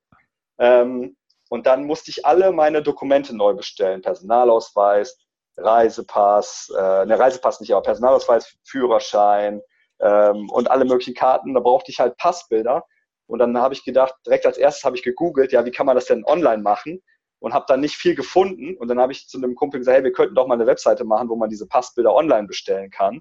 Ähm, 0.59 1.17
und 1.51 1.67
dann 1.67 1.85
musste 1.85 2.11
ich 2.11 2.25
alle 2.27 2.53
meine 2.53 2.83
Dokumente 2.83 3.35
neu 3.35 3.55
bestellen. 3.55 4.03
Personalausweis, 4.03 5.19
Reisepass, 5.57 6.71
äh, 6.77 7.07
ne 7.07 7.19
Reisepass 7.19 7.61
nicht, 7.61 7.73
aber 7.73 7.83
Personalausweis, 7.83 8.57
Führerschein 8.65 9.61
ähm, 10.01 10.49
und 10.51 10.71
alle 10.71 10.85
möglichen 10.85 11.15
Karten. 11.15 11.55
Da 11.55 11.61
brauchte 11.61 11.91
ich 11.91 11.99
halt 11.99 12.17
Passbilder. 12.19 12.85
Und 13.29 13.39
dann 13.39 13.57
habe 13.59 13.75
ich 13.75 13.85
gedacht, 13.85 14.15
direkt 14.27 14.47
als 14.47 14.57
erstes 14.57 14.85
habe 14.85 14.97
ich 14.97 15.03
gegoogelt, 15.03 15.53
ja, 15.53 15.65
wie 15.65 15.71
kann 15.71 15.87
man 15.87 15.95
das 15.95 16.07
denn 16.07 16.25
online 16.25 16.63
machen? 16.63 17.03
Und 17.41 17.53
habe 17.53 17.67
dann 17.69 17.81
nicht 17.81 17.95
viel 17.95 18.15
gefunden. 18.15 18.77
Und 18.77 18.89
dann 18.89 18.99
habe 18.99 19.13
ich 19.13 19.29
zu 19.29 19.37
einem 19.39 19.55
Kumpel 19.55 19.79
gesagt, 19.79 19.97
hey, 19.97 20.03
wir 20.05 20.13
könnten 20.13 20.35
doch 20.35 20.47
mal 20.47 20.55
eine 20.55 20.67
Webseite 20.67 21.05
machen, 21.05 21.29
wo 21.29 21.37
man 21.37 21.51
diese 21.51 21.69
Passbilder 21.69 22.15
online 22.15 22.49
bestellen 22.49 22.91
kann. 22.91 23.21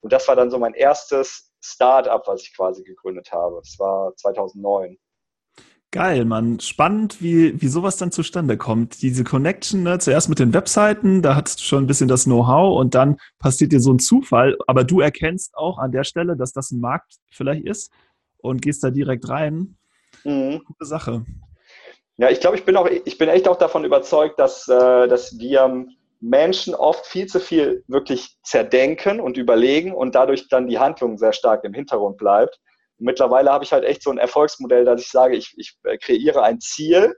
Und 0.00 0.12
das 0.12 0.28
war 0.28 0.36
dann 0.36 0.50
so 0.50 0.58
mein 0.58 0.74
erstes 0.74 1.52
Start-up, 1.62 2.26
was 2.26 2.42
ich 2.42 2.54
quasi 2.54 2.84
gegründet 2.84 3.32
habe. 3.32 3.56
Das 3.56 3.76
war 3.78 4.14
2009. 4.16 4.98
Geil, 5.90 6.24
Mann. 6.24 6.60
Spannend, 6.60 7.20
wie, 7.20 7.60
wie 7.60 7.66
sowas 7.66 7.96
dann 7.96 8.12
zustande 8.12 8.56
kommt. 8.56 9.02
Diese 9.02 9.24
Connection, 9.24 9.82
ne? 9.82 9.98
zuerst 9.98 10.28
mit 10.28 10.38
den 10.38 10.54
Webseiten, 10.54 11.20
da 11.20 11.34
hast 11.34 11.58
du 11.58 11.64
schon 11.64 11.82
ein 11.82 11.86
bisschen 11.88 12.06
das 12.06 12.24
Know-how 12.24 12.78
und 12.78 12.94
dann 12.94 13.16
passiert 13.40 13.72
dir 13.72 13.80
so 13.80 13.92
ein 13.92 13.98
Zufall, 13.98 14.56
aber 14.68 14.84
du 14.84 15.00
erkennst 15.00 15.56
auch 15.56 15.78
an 15.78 15.90
der 15.90 16.04
Stelle, 16.04 16.36
dass 16.36 16.52
das 16.52 16.70
ein 16.70 16.80
Markt 16.80 17.16
vielleicht 17.30 17.64
ist 17.64 17.90
und 18.42 18.62
gehst 18.62 18.84
da 18.84 18.90
direkt 18.90 19.28
rein. 19.28 19.76
Mhm. 20.24 20.62
Gute 20.64 20.84
Sache. 20.84 21.24
Ja, 22.16 22.30
ich 22.30 22.40
glaube, 22.40 22.56
ich 22.56 22.64
bin 22.64 22.76
auch, 22.76 22.86
ich 22.86 23.16
bin 23.16 23.28
echt 23.28 23.48
auch 23.48 23.56
davon 23.56 23.84
überzeugt, 23.84 24.38
dass, 24.38 24.68
äh, 24.68 25.08
dass 25.08 25.38
wir 25.38 25.86
Menschen 26.20 26.74
oft 26.74 27.06
viel 27.06 27.26
zu 27.26 27.40
viel 27.40 27.82
wirklich 27.86 28.36
zerdenken 28.42 29.20
und 29.20 29.38
überlegen 29.38 29.94
und 29.94 30.14
dadurch 30.14 30.48
dann 30.48 30.66
die 30.66 30.78
Handlung 30.78 31.16
sehr 31.16 31.32
stark 31.32 31.64
im 31.64 31.72
Hintergrund 31.72 32.18
bleibt 32.18 32.60
mittlerweile 33.00 33.50
habe 33.50 33.64
ich 33.64 33.72
halt 33.72 33.84
echt 33.84 34.02
so 34.02 34.10
ein 34.10 34.18
Erfolgsmodell, 34.18 34.84
dass 34.84 35.00
ich 35.00 35.10
sage, 35.10 35.36
ich, 35.36 35.54
ich 35.56 35.76
äh, 35.84 35.98
kreiere 35.98 36.42
ein 36.42 36.60
Ziel 36.60 37.16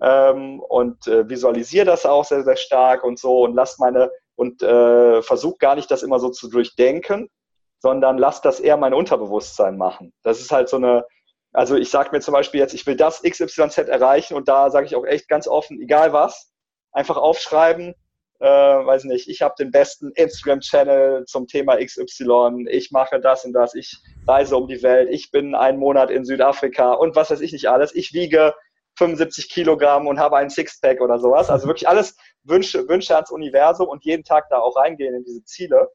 ähm, 0.00 0.60
und 0.60 1.06
äh, 1.06 1.28
visualisiere 1.28 1.86
das 1.86 2.06
auch 2.06 2.24
sehr, 2.24 2.44
sehr 2.44 2.56
stark 2.56 3.04
und 3.04 3.18
so 3.18 3.42
und 3.42 3.54
lass 3.54 3.78
meine 3.78 4.10
und 4.36 4.62
äh, 4.62 5.22
versuche 5.22 5.58
gar 5.58 5.74
nicht 5.74 5.90
das 5.90 6.02
immer 6.02 6.18
so 6.18 6.30
zu 6.30 6.48
durchdenken, 6.48 7.28
sondern 7.82 8.16
lass 8.16 8.40
das 8.40 8.60
eher 8.60 8.76
mein 8.76 8.94
Unterbewusstsein 8.94 9.76
machen. 9.76 10.12
Das 10.22 10.40
ist 10.40 10.52
halt 10.52 10.68
so 10.68 10.76
eine, 10.76 11.04
also 11.52 11.76
ich 11.76 11.90
sage 11.90 12.10
mir 12.12 12.20
zum 12.20 12.32
Beispiel 12.32 12.60
jetzt, 12.60 12.74
ich 12.74 12.86
will 12.86 12.96
das 12.96 13.22
XYZ 13.22 13.76
erreichen 13.78 14.34
und 14.34 14.48
da 14.48 14.70
sage 14.70 14.86
ich 14.86 14.94
auch 14.94 15.04
echt 15.04 15.28
ganz 15.28 15.48
offen, 15.48 15.80
egal 15.82 16.12
was, 16.12 16.52
einfach 16.92 17.16
aufschreiben, 17.16 17.94
äh, 18.38 18.46
weiß 18.46 19.04
nicht, 19.04 19.28
ich 19.28 19.42
habe 19.42 19.54
den 19.58 19.72
besten 19.72 20.12
Instagram-Channel 20.12 21.24
zum 21.26 21.48
Thema 21.48 21.76
XY, 21.76 22.66
ich 22.70 22.92
mache 22.92 23.20
das 23.20 23.44
und 23.44 23.52
das, 23.52 23.74
ich 23.74 23.98
reise 24.28 24.56
um 24.56 24.68
die 24.68 24.82
Welt, 24.84 25.08
ich 25.10 25.32
bin 25.32 25.56
einen 25.56 25.78
Monat 25.78 26.10
in 26.10 26.24
Südafrika 26.24 26.92
und 26.92 27.16
was 27.16 27.32
weiß 27.32 27.40
ich 27.40 27.52
nicht 27.52 27.68
alles. 27.68 27.92
Ich 27.94 28.12
wiege 28.12 28.54
75 28.96 29.48
Kilogramm 29.48 30.06
und 30.06 30.20
habe 30.20 30.36
einen 30.36 30.50
Sixpack 30.50 31.00
oder 31.00 31.18
sowas. 31.18 31.50
Also 31.50 31.66
wirklich 31.66 31.88
alles 31.88 32.16
Wünsche, 32.44 32.88
Wünsche 32.88 33.16
ans 33.16 33.30
Universum 33.30 33.88
und 33.88 34.04
jeden 34.04 34.22
Tag 34.22 34.48
da 34.50 34.58
auch 34.58 34.76
reingehen 34.76 35.14
in 35.14 35.24
diese 35.24 35.42
Ziele. 35.44 35.88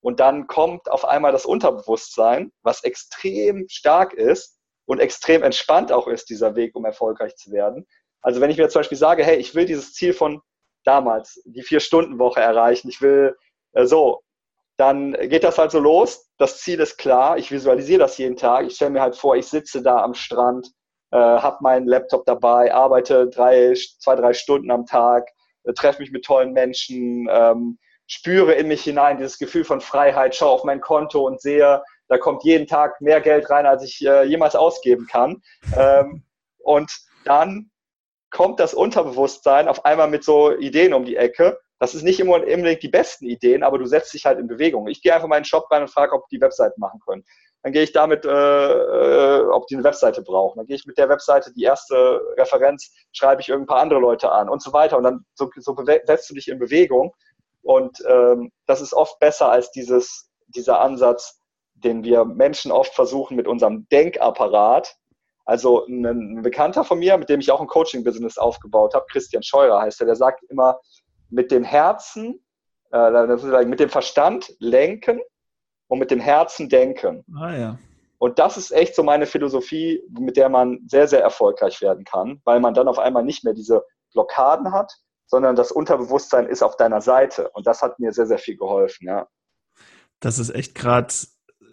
Und 0.00 0.20
dann 0.20 0.46
kommt 0.46 0.90
auf 0.90 1.04
einmal 1.04 1.32
das 1.32 1.44
Unterbewusstsein, 1.44 2.52
was 2.62 2.84
extrem 2.84 3.66
stark 3.68 4.12
ist 4.14 4.58
und 4.86 5.00
extrem 5.00 5.42
entspannt 5.42 5.92
auch 5.92 6.06
ist, 6.06 6.30
dieser 6.30 6.54
Weg, 6.54 6.74
um 6.76 6.84
erfolgreich 6.84 7.36
zu 7.36 7.50
werden. 7.50 7.86
Also 8.22 8.40
wenn 8.40 8.50
ich 8.50 8.58
mir 8.58 8.68
zum 8.68 8.80
Beispiel 8.80 8.98
sage, 8.98 9.24
hey, 9.24 9.36
ich 9.36 9.54
will 9.54 9.66
dieses 9.66 9.92
Ziel 9.94 10.12
von 10.12 10.40
damals, 10.84 11.40
die 11.44 11.62
Vier-Stunden-Woche 11.62 12.40
erreichen, 12.40 12.88
ich 12.88 13.00
will 13.00 13.36
äh, 13.72 13.84
so, 13.84 14.22
dann 14.76 15.12
geht 15.12 15.44
das 15.44 15.58
halt 15.58 15.72
so 15.72 15.80
los. 15.80 16.30
Das 16.38 16.58
Ziel 16.60 16.78
ist 16.80 16.98
klar. 16.98 17.36
Ich 17.36 17.50
visualisiere 17.50 17.98
das 17.98 18.16
jeden 18.16 18.36
Tag. 18.36 18.66
Ich 18.66 18.76
stelle 18.76 18.92
mir 18.92 19.02
halt 19.02 19.16
vor, 19.16 19.36
ich 19.36 19.46
sitze 19.46 19.82
da 19.82 20.02
am 20.02 20.14
Strand, 20.14 20.68
äh, 21.10 21.16
habe 21.16 21.58
meinen 21.60 21.86
Laptop 21.86 22.24
dabei, 22.26 22.72
arbeite 22.72 23.28
drei, 23.28 23.74
zwei, 23.98 24.14
drei 24.14 24.32
Stunden 24.32 24.70
am 24.70 24.86
Tag, 24.86 25.28
äh, 25.64 25.72
treffe 25.72 26.00
mich 26.00 26.12
mit 26.12 26.24
tollen 26.24 26.52
Menschen, 26.52 27.28
ähm, 27.30 27.78
spüre 28.08 28.54
in 28.54 28.66
mich 28.66 28.82
hinein 28.82 29.18
dieses 29.18 29.38
Gefühl 29.38 29.64
von 29.64 29.80
Freiheit, 29.80 30.34
schaue 30.34 30.50
auf 30.50 30.64
mein 30.64 30.80
Konto 30.80 31.24
und 31.24 31.40
sehe, 31.40 31.82
da 32.08 32.18
kommt 32.18 32.42
jeden 32.42 32.66
Tag 32.66 33.00
mehr 33.00 33.20
Geld 33.20 33.48
rein, 33.50 33.66
als 33.66 33.84
ich 33.84 34.04
äh, 34.04 34.24
jemals 34.24 34.56
ausgeben 34.56 35.06
kann. 35.06 35.42
Ähm, 35.76 36.24
und 36.58 36.90
dann 37.24 37.70
kommt 38.30 38.60
das 38.60 38.74
Unterbewusstsein 38.74 39.68
auf 39.68 39.84
einmal 39.84 40.08
mit 40.08 40.24
so 40.24 40.52
Ideen 40.52 40.94
um 40.94 41.04
die 41.04 41.16
Ecke. 41.16 41.60
Das 41.78 41.94
ist 41.94 42.02
nicht 42.02 42.18
immer 42.18 42.34
unbedingt 42.36 42.82
die 42.82 42.88
besten 42.88 43.26
Ideen, 43.26 43.62
aber 43.62 43.78
du 43.78 43.86
setzt 43.86 44.12
dich 44.12 44.24
halt 44.24 44.38
in 44.38 44.48
Bewegung. 44.48 44.88
Ich 44.88 45.02
gehe 45.02 45.14
einfach 45.14 45.28
mal 45.28 45.36
in 45.36 45.42
den 45.42 45.48
Shop 45.48 45.70
rein 45.70 45.82
und 45.82 45.90
frage, 45.90 46.14
ob 46.14 46.28
die 46.28 46.40
Webseiten 46.40 46.80
machen 46.80 47.00
können. 47.06 47.24
Dann 47.62 47.72
gehe 47.72 47.82
ich 47.82 47.92
damit, 47.92 48.24
äh, 48.24 48.30
äh, 48.30 49.42
ob 49.50 49.66
die 49.66 49.74
eine 49.74 49.84
Webseite 49.84 50.22
brauchen. 50.22 50.58
Dann 50.58 50.66
gehe 50.66 50.76
ich 50.76 50.86
mit 50.86 50.96
der 50.96 51.08
Webseite 51.08 51.52
die 51.52 51.64
erste 51.64 52.20
Referenz, 52.36 52.92
schreibe 53.12 53.42
ich 53.42 53.48
irgendein 53.48 53.74
paar 53.74 53.82
andere 53.82 54.00
Leute 54.00 54.32
an 54.32 54.48
und 54.48 54.62
so 54.62 54.72
weiter. 54.72 54.96
Und 54.96 55.04
dann 55.04 55.24
so, 55.34 55.50
so 55.56 55.76
setzt 55.84 56.30
du 56.30 56.34
dich 56.34 56.48
in 56.48 56.58
Bewegung. 56.58 57.12
Und 57.62 58.02
ähm, 58.08 58.50
das 58.66 58.80
ist 58.80 58.94
oft 58.94 59.18
besser 59.18 59.50
als 59.50 59.70
dieses, 59.70 60.30
dieser 60.48 60.80
Ansatz, 60.80 61.40
den 61.74 62.02
wir 62.04 62.24
Menschen 62.24 62.72
oft 62.72 62.94
versuchen 62.94 63.36
mit 63.36 63.46
unserem 63.46 63.86
Denkapparat 63.88 64.96
also 65.48 65.86
ein, 65.86 66.42
Bekannter 66.42 66.84
von 66.84 66.98
mir, 66.98 67.16
mit 67.16 67.30
dem 67.30 67.40
ich 67.40 67.50
auch 67.50 67.62
ein 67.62 67.66
Coaching-Business 67.66 68.36
aufgebaut 68.36 68.92
habe, 68.92 69.06
Christian 69.10 69.42
Scheurer 69.42 69.80
heißt 69.80 69.98
er, 70.02 70.06
der 70.06 70.14
sagt 70.14 70.42
immer, 70.50 70.78
mit 71.30 71.50
dem 71.50 71.64
Herzen, 71.64 72.44
äh, 72.92 73.64
mit 73.64 73.80
dem 73.80 73.88
Verstand 73.88 74.54
lenken 74.58 75.22
und 75.86 76.00
mit 76.00 76.10
dem 76.10 76.20
Herzen 76.20 76.68
denken. 76.68 77.24
Ah 77.34 77.56
ja. 77.56 77.78
Und 78.18 78.38
das 78.38 78.58
ist 78.58 78.72
echt 78.72 78.94
so 78.94 79.02
meine 79.02 79.24
Philosophie, 79.24 80.02
mit 80.10 80.36
der 80.36 80.50
man 80.50 80.80
sehr, 80.86 81.08
sehr 81.08 81.22
erfolgreich 81.22 81.80
werden 81.80 82.04
kann, 82.04 82.42
weil 82.44 82.60
man 82.60 82.74
dann 82.74 82.86
auf 82.86 82.98
einmal 82.98 83.24
nicht 83.24 83.42
mehr 83.42 83.54
diese 83.54 83.86
Blockaden 84.12 84.72
hat, 84.72 84.92
sondern 85.28 85.54
das 85.54 85.70
Unterbewusstsein 85.70 86.46
ist 86.46 86.62
auf 86.62 86.76
deiner 86.76 87.00
Seite. 87.00 87.50
Und 87.50 87.66
das 87.66 87.82
hat 87.82 87.98
mir 88.00 88.12
sehr, 88.12 88.26
sehr 88.26 88.38
viel 88.38 88.56
geholfen, 88.56 89.06
ja. 89.06 89.28
Das 90.20 90.38
ist 90.38 90.50
echt 90.50 90.74
gerade 90.74 91.12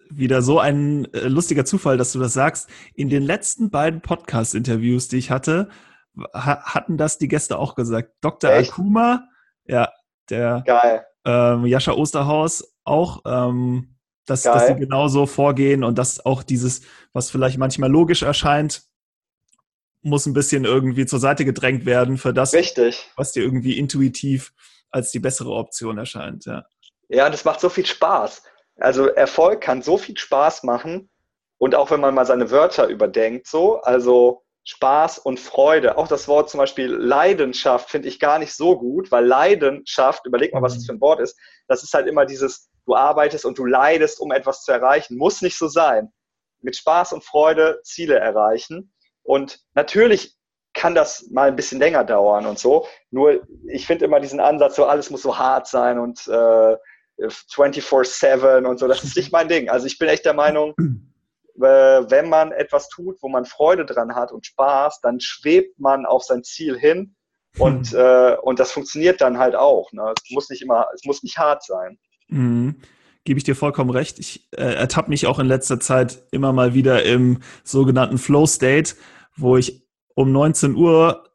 wieder 0.09 0.41
so 0.41 0.59
ein 0.59 1.11
äh, 1.13 1.27
lustiger 1.27 1.65
Zufall, 1.65 1.97
dass 1.97 2.11
du 2.11 2.19
das 2.19 2.33
sagst. 2.33 2.69
In 2.93 3.09
den 3.09 3.23
letzten 3.23 3.71
beiden 3.71 4.01
Podcast-Interviews, 4.01 5.07
die 5.07 5.17
ich 5.17 5.31
hatte, 5.31 5.69
ha 6.33 6.61
hatten 6.63 6.97
das 6.97 7.17
die 7.17 7.27
Gäste 7.27 7.57
auch 7.57 7.75
gesagt. 7.75 8.11
Dr. 8.21 8.51
Echt? 8.51 8.71
Akuma, 8.71 9.27
ja, 9.65 9.91
der 10.29 10.63
Geil. 10.65 11.05
Ähm, 11.25 11.65
Jascha 11.65 11.93
Osterhaus 11.93 12.75
auch, 12.83 13.21
ähm, 13.25 13.97
dass, 14.27 14.43
dass 14.43 14.67
sie 14.67 14.75
genauso 14.75 15.25
vorgehen 15.25 15.83
und 15.83 15.97
dass 15.97 16.23
auch 16.25 16.43
dieses, 16.43 16.81
was 17.13 17.31
vielleicht 17.31 17.57
manchmal 17.57 17.89
logisch 17.89 18.21
erscheint, 18.21 18.83
muss 20.05 20.25
ein 20.25 20.33
bisschen 20.33 20.65
irgendwie 20.65 21.05
zur 21.05 21.19
Seite 21.19 21.45
gedrängt 21.45 21.85
werden 21.85 22.17
für 22.17 22.33
das, 22.33 22.53
Richtig. 22.53 23.09
was 23.15 23.31
dir 23.31 23.43
irgendwie 23.43 23.77
intuitiv 23.77 24.53
als 24.91 25.11
die 25.11 25.19
bessere 25.19 25.51
Option 25.51 25.97
erscheint. 25.97 26.45
Ja, 26.45 26.65
ja 27.09 27.29
das 27.29 27.43
macht 27.43 27.59
so 27.59 27.69
viel 27.69 27.85
Spaß. 27.85 28.43
Also 28.77 29.07
Erfolg 29.07 29.61
kann 29.61 29.81
so 29.81 29.97
viel 29.97 30.17
Spaß 30.17 30.63
machen 30.63 31.09
und 31.57 31.75
auch 31.75 31.91
wenn 31.91 32.01
man 32.01 32.13
mal 32.13 32.25
seine 32.25 32.51
Wörter 32.51 32.87
überdenkt, 32.87 33.47
so, 33.47 33.81
also 33.81 34.43
Spaß 34.65 35.19
und 35.19 35.39
Freude. 35.39 35.97
Auch 35.97 36.07
das 36.07 36.27
Wort 36.27 36.49
zum 36.49 36.59
Beispiel 36.59 36.87
Leidenschaft 36.87 37.89
finde 37.89 38.07
ich 38.07 38.19
gar 38.19 38.39
nicht 38.39 38.53
so 38.53 38.77
gut, 38.77 39.11
weil 39.11 39.25
Leidenschaft, 39.25 40.25
überleg 40.25 40.53
mal, 40.53 40.61
was 40.61 40.75
das 40.75 40.85
für 40.85 40.93
ein 40.93 41.01
Wort 41.01 41.19
ist, 41.19 41.37
das 41.67 41.83
ist 41.83 41.93
halt 41.93 42.07
immer 42.07 42.25
dieses, 42.25 42.69
du 42.85 42.95
arbeitest 42.95 43.45
und 43.45 43.57
du 43.57 43.65
leidest, 43.65 44.19
um 44.19 44.31
etwas 44.31 44.63
zu 44.63 44.71
erreichen. 44.71 45.17
Muss 45.17 45.41
nicht 45.41 45.57
so 45.57 45.67
sein. 45.67 46.11
Mit 46.61 46.75
Spaß 46.75 47.13
und 47.13 47.23
Freude 47.23 47.79
Ziele 47.83 48.15
erreichen. 48.15 48.91
Und 49.25 49.59
natürlich 49.73 50.35
kann 50.73 50.93
das 50.93 51.27
mal 51.31 51.47
ein 51.47 51.55
bisschen 51.55 51.79
länger 51.79 52.03
dauern 52.03 52.45
und 52.45 52.59
so. 52.59 52.87
Nur 53.11 53.41
ich 53.67 53.87
finde 53.87 54.05
immer 54.05 54.19
diesen 54.19 54.39
Ansatz, 54.39 54.75
so 54.75 54.85
alles 54.85 55.09
muss 55.09 55.21
so 55.21 55.37
hart 55.37 55.67
sein 55.67 55.99
und 55.99 56.27
äh, 56.27 56.75
24-7 57.19 58.65
und 58.65 58.77
so, 58.77 58.87
das 58.87 59.03
ist 59.03 59.15
nicht 59.15 59.31
mein 59.31 59.47
Ding. 59.47 59.69
Also 59.69 59.87
ich 59.87 59.97
bin 59.97 60.09
echt 60.09 60.25
der 60.25 60.33
Meinung, 60.33 60.73
äh, 60.77 61.61
wenn 61.61 62.29
man 62.29 62.51
etwas 62.51 62.89
tut, 62.89 63.17
wo 63.21 63.29
man 63.29 63.45
Freude 63.45 63.85
dran 63.85 64.15
hat 64.15 64.31
und 64.31 64.45
Spaß, 64.45 64.99
dann 65.01 65.19
schwebt 65.19 65.79
man 65.79 66.05
auf 66.05 66.23
sein 66.23 66.43
Ziel 66.43 66.77
hin 66.77 67.15
und, 67.57 67.93
mhm. 67.93 67.99
äh, 67.99 68.35
und 68.35 68.59
das 68.59 68.71
funktioniert 68.71 69.21
dann 69.21 69.37
halt 69.37 69.55
auch. 69.55 69.91
Ne? 69.93 70.13
Es 70.15 70.31
muss 70.31 70.49
nicht 70.49 70.61
immer, 70.61 70.87
es 70.93 71.05
muss 71.05 71.23
nicht 71.23 71.37
hart 71.37 71.63
sein. 71.63 71.97
Mhm. 72.27 72.75
Gebe 73.23 73.39
ich 73.39 73.43
dir 73.43 73.55
vollkommen 73.55 73.89
recht. 73.89 74.19
Ich 74.19 74.47
äh, 74.51 74.75
ertappe 74.75 75.09
mich 75.09 75.25
auch 75.25 75.39
in 75.39 75.47
letzter 75.47 75.79
Zeit 75.79 76.23
immer 76.31 76.53
mal 76.53 76.73
wieder 76.73 77.03
im 77.03 77.39
sogenannten 77.63 78.19
Flow 78.19 78.45
State, 78.45 78.95
wo 79.35 79.57
ich 79.57 79.83
um 80.15 80.31
19 80.31 80.75
Uhr 80.75 81.25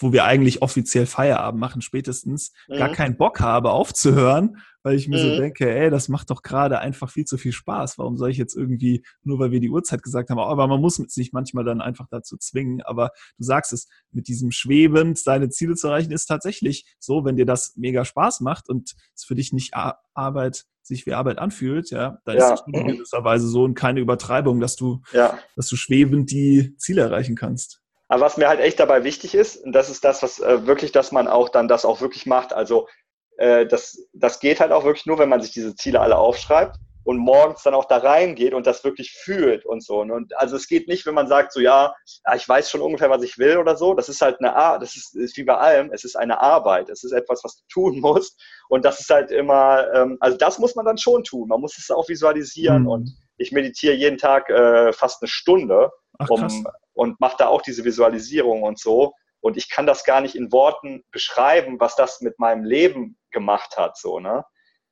wo 0.00 0.12
wir 0.12 0.24
eigentlich 0.24 0.62
offiziell 0.62 1.06
Feierabend 1.06 1.60
machen, 1.60 1.82
spätestens, 1.82 2.52
mhm. 2.68 2.76
gar 2.76 2.90
keinen 2.90 3.16
Bock 3.16 3.40
habe 3.40 3.70
aufzuhören, 3.70 4.58
weil 4.82 4.96
ich 4.96 5.08
mir 5.08 5.18
mhm. 5.18 5.34
so 5.34 5.40
denke, 5.40 5.74
ey, 5.74 5.90
das 5.90 6.08
macht 6.08 6.30
doch 6.30 6.42
gerade 6.42 6.78
einfach 6.78 7.10
viel 7.10 7.24
zu 7.24 7.36
viel 7.36 7.52
Spaß. 7.52 7.98
Warum 7.98 8.16
soll 8.16 8.30
ich 8.30 8.36
jetzt 8.36 8.56
irgendwie, 8.56 9.04
nur 9.22 9.38
weil 9.38 9.50
wir 9.50 9.60
die 9.60 9.70
Uhrzeit 9.70 10.02
gesagt 10.02 10.30
haben, 10.30 10.38
aber 10.38 10.66
man 10.66 10.80
muss 10.80 10.96
sich 10.96 11.32
manchmal 11.32 11.64
dann 11.64 11.80
einfach 11.80 12.06
dazu 12.10 12.36
zwingen. 12.36 12.82
Aber 12.82 13.10
du 13.38 13.44
sagst 13.44 13.72
es, 13.72 13.88
mit 14.12 14.28
diesem 14.28 14.50
Schwebend 14.50 15.18
seine 15.18 15.48
Ziele 15.50 15.74
zu 15.74 15.88
erreichen, 15.88 16.12
ist 16.12 16.26
tatsächlich 16.26 16.86
so, 16.98 17.24
wenn 17.24 17.36
dir 17.36 17.46
das 17.46 17.74
mega 17.76 18.04
Spaß 18.04 18.40
macht 18.40 18.68
und 18.68 18.94
es 19.14 19.24
für 19.24 19.34
dich 19.34 19.52
nicht 19.52 19.74
Arbeit 20.14 20.64
sich 20.88 21.06
wie 21.06 21.14
Arbeit 21.14 21.38
anfühlt, 21.38 21.90
ja, 21.90 22.18
dann 22.24 22.36
ja. 22.36 22.44
ist 22.44 22.60
das 22.60 22.66
in 22.66 22.86
gewisser 22.86 23.24
Weise 23.24 23.48
so 23.48 23.64
und 23.64 23.74
keine 23.74 24.00
Übertreibung, 24.00 24.60
dass 24.60 24.76
du, 24.76 25.00
ja. 25.12 25.38
dass 25.56 25.68
du 25.68 25.76
schwebend 25.76 26.30
die 26.30 26.76
Ziele 26.76 27.02
erreichen 27.02 27.36
kannst. 27.36 27.80
Aber 28.08 28.22
was 28.22 28.36
mir 28.36 28.48
halt 28.48 28.60
echt 28.60 28.80
dabei 28.80 29.04
wichtig 29.04 29.34
ist, 29.34 29.56
und 29.56 29.72
das 29.72 29.90
ist 29.90 30.04
das, 30.04 30.22
was 30.22 30.40
äh, 30.40 30.66
wirklich, 30.66 30.92
dass 30.92 31.12
man 31.12 31.28
auch 31.28 31.50
dann 31.50 31.68
das 31.68 31.84
auch 31.84 32.00
wirklich 32.00 32.24
macht. 32.26 32.52
Also 32.54 32.88
äh, 33.36 33.66
das, 33.66 34.08
das 34.14 34.40
geht 34.40 34.60
halt 34.60 34.72
auch 34.72 34.84
wirklich 34.84 35.06
nur, 35.06 35.18
wenn 35.18 35.28
man 35.28 35.42
sich 35.42 35.52
diese 35.52 35.76
Ziele 35.76 36.00
alle 36.00 36.16
aufschreibt 36.16 36.78
und 37.08 37.16
morgens 37.16 37.62
dann 37.62 37.72
auch 37.72 37.86
da 37.86 37.96
reingeht 37.96 38.52
und 38.52 38.66
das 38.66 38.84
wirklich 38.84 39.12
fühlt 39.12 39.64
und 39.64 39.82
so. 39.82 40.00
Und 40.00 40.36
also 40.36 40.56
es 40.56 40.68
geht 40.68 40.88
nicht, 40.88 41.06
wenn 41.06 41.14
man 41.14 41.26
sagt, 41.26 41.54
so 41.54 41.60
ja, 41.60 41.94
ich 42.36 42.46
weiß 42.46 42.70
schon 42.70 42.82
ungefähr, 42.82 43.08
was 43.08 43.22
ich 43.22 43.38
will 43.38 43.56
oder 43.56 43.78
so. 43.78 43.94
Das 43.94 44.10
ist 44.10 44.20
halt 44.20 44.40
eine 44.40 44.54
Art, 44.54 44.82
das 44.82 44.94
ist, 44.94 45.16
ist 45.16 45.38
wie 45.38 45.44
bei 45.44 45.56
allem, 45.56 45.90
es 45.90 46.04
ist 46.04 46.16
eine 46.16 46.38
Arbeit, 46.38 46.90
es 46.90 47.04
ist 47.04 47.12
etwas, 47.12 47.42
was 47.44 47.56
du 47.56 47.62
tun 47.72 48.00
musst. 48.02 48.38
Und 48.68 48.84
das 48.84 49.00
ist 49.00 49.08
halt 49.08 49.30
immer, 49.30 49.90
ähm, 49.94 50.18
also 50.20 50.36
das 50.36 50.58
muss 50.58 50.74
man 50.74 50.84
dann 50.84 50.98
schon 50.98 51.24
tun. 51.24 51.48
Man 51.48 51.62
muss 51.62 51.78
es 51.78 51.90
auch 51.90 52.06
visualisieren 52.10 52.82
mhm. 52.82 52.88
und 52.88 53.16
ich 53.38 53.52
meditiere 53.52 53.94
jeden 53.94 54.18
Tag 54.18 54.50
äh, 54.50 54.92
fast 54.92 55.22
eine 55.22 55.28
Stunde. 55.30 55.90
Ach, 56.18 56.28
um, 56.28 56.66
und 56.92 57.18
mache 57.20 57.36
da 57.38 57.46
auch 57.46 57.62
diese 57.62 57.84
Visualisierung 57.84 58.64
und 58.64 58.78
so. 58.78 59.14
Und 59.40 59.56
ich 59.56 59.70
kann 59.70 59.86
das 59.86 60.04
gar 60.04 60.20
nicht 60.20 60.34
in 60.34 60.52
Worten 60.52 61.04
beschreiben, 61.10 61.80
was 61.80 61.96
das 61.96 62.20
mit 62.20 62.38
meinem 62.38 62.64
Leben 62.64 63.16
gemacht 63.30 63.78
hat. 63.78 63.96
So, 63.96 64.20
ne? 64.20 64.44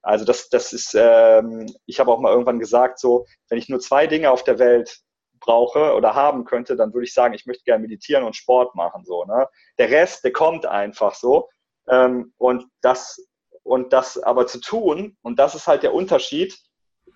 Also 0.07 0.25
das, 0.25 0.49
das 0.51 0.73
ist, 0.73 0.95
ähm, 0.97 1.67
ich 1.85 1.99
habe 1.99 2.13
auch 2.13 2.21
mal 2.21 2.31
irgendwann 2.31 2.61
gesagt, 2.61 3.01
so, 3.01 3.27
wenn 3.49 3.59
ich 3.59 3.69
nur 3.69 3.81
zwei 3.81 4.07
Dinge 4.07 4.31
auf 4.31 4.45
der 4.45 4.61
Welt 4.61 5.01
brauche 5.41 5.95
oder 5.95 6.15
haben 6.15 6.45
könnte, 6.45 6.77
dann 6.77 6.95
würde 6.95 7.07
ich 7.07 7.13
sagen, 7.13 7.35
ich 7.35 7.45
möchte 7.45 7.65
gerne 7.65 7.83
meditieren 7.83 8.23
und 8.23 8.37
Sport 8.37 8.77
machen. 8.77 9.05
So, 9.05 9.25
ne? 9.25 9.49
Der 9.79 9.91
Rest, 9.91 10.23
der 10.23 10.33
kommt 10.33 10.65
einfach 10.65 11.17
so. 11.17 11.49
Ähm, 11.89 12.33
und 12.39 12.67
das, 12.83 13.21
und 13.65 13.93
das 13.93 14.17
aber 14.17 14.47
zu 14.47 14.61
tun, 14.61 15.17
und 15.23 15.41
das 15.41 15.57
ist 15.57 15.67
halt 15.67 15.83
der 15.83 15.93
Unterschied, 15.93 16.57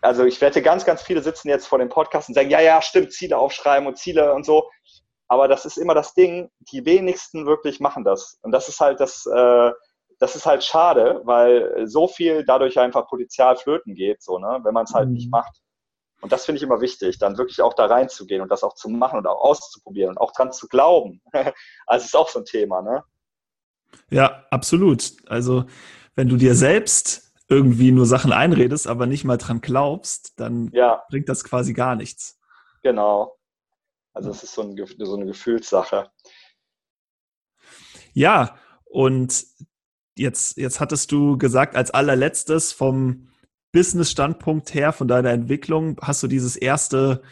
also 0.00 0.24
ich 0.24 0.40
wette, 0.40 0.60
ganz, 0.60 0.84
ganz 0.84 1.00
viele 1.00 1.22
sitzen 1.22 1.48
jetzt 1.48 1.68
vor 1.68 1.78
dem 1.78 1.90
Podcast 1.90 2.28
und 2.28 2.34
sagen, 2.34 2.50
ja, 2.50 2.60
ja, 2.60 2.82
stimmt, 2.82 3.12
Ziele 3.12 3.38
aufschreiben 3.38 3.86
und 3.86 3.98
Ziele 3.98 4.34
und 4.34 4.44
so. 4.44 4.68
Aber 5.28 5.46
das 5.46 5.64
ist 5.64 5.76
immer 5.76 5.94
das 5.94 6.12
Ding, 6.14 6.50
die 6.72 6.84
wenigsten 6.84 7.46
wirklich 7.46 7.78
machen 7.78 8.02
das. 8.02 8.40
Und 8.42 8.50
das 8.50 8.68
ist 8.68 8.80
halt 8.80 8.98
das, 8.98 9.26
äh, 9.26 9.70
das 10.20 10.36
ist 10.36 10.46
halt 10.46 10.62
schade, 10.62 11.22
weil 11.24 11.86
so 11.88 12.06
viel 12.06 12.44
dadurch 12.44 12.78
einfach 12.78 13.08
Potenzial 13.08 13.56
flöten 13.56 13.94
geht, 13.94 14.22
so, 14.22 14.38
ne, 14.38 14.60
wenn 14.62 14.74
man 14.74 14.84
es 14.84 14.92
halt 14.92 15.08
mhm. 15.08 15.14
nicht 15.14 15.30
macht. 15.30 15.60
Und 16.20 16.30
das 16.30 16.44
finde 16.44 16.58
ich 16.58 16.62
immer 16.62 16.82
wichtig, 16.82 17.18
dann 17.18 17.38
wirklich 17.38 17.62
auch 17.62 17.72
da 17.72 17.86
reinzugehen 17.86 18.42
und 18.42 18.50
das 18.50 18.62
auch 18.62 18.74
zu 18.74 18.90
machen 18.90 19.18
und 19.18 19.26
auch 19.26 19.40
auszuprobieren 19.40 20.10
und 20.10 20.18
auch 20.18 20.32
dran 20.32 20.52
zu 20.52 20.68
glauben. 20.68 21.22
also 21.86 22.04
ist 22.04 22.14
auch 22.14 22.28
so 22.28 22.40
ein 22.40 22.44
Thema, 22.44 22.82
ne? 22.82 23.02
Ja, 24.10 24.44
absolut. 24.50 25.14
Also 25.26 25.64
wenn 26.14 26.28
du 26.28 26.36
dir 26.36 26.54
selbst 26.54 27.32
irgendwie 27.48 27.90
nur 27.90 28.04
Sachen 28.04 28.32
einredest, 28.32 28.86
aber 28.86 29.06
nicht 29.06 29.24
mal 29.24 29.38
dran 29.38 29.62
glaubst, 29.62 30.38
dann 30.38 30.70
ja. 30.74 31.02
bringt 31.08 31.30
das 31.30 31.42
quasi 31.42 31.72
gar 31.72 31.96
nichts. 31.96 32.38
Genau. 32.82 33.38
Also 34.12 34.30
es 34.30 34.42
ist 34.42 34.52
so, 34.52 34.62
ein, 34.62 34.76
so 34.98 35.14
eine 35.16 35.24
Gefühlssache. 35.24 36.10
Ja, 38.12 38.58
und 38.84 39.46
jetzt, 40.16 40.56
jetzt 40.56 40.80
hattest 40.80 41.12
du 41.12 41.38
gesagt, 41.38 41.76
als 41.76 41.90
allerletztes 41.90 42.72
vom 42.72 43.28
Business-Standpunkt 43.72 44.74
her, 44.74 44.92
von 44.92 45.08
deiner 45.08 45.30
Entwicklung, 45.30 45.96
hast 46.02 46.22
du 46.22 46.26
dieses 46.26 46.56
erste 46.56 47.22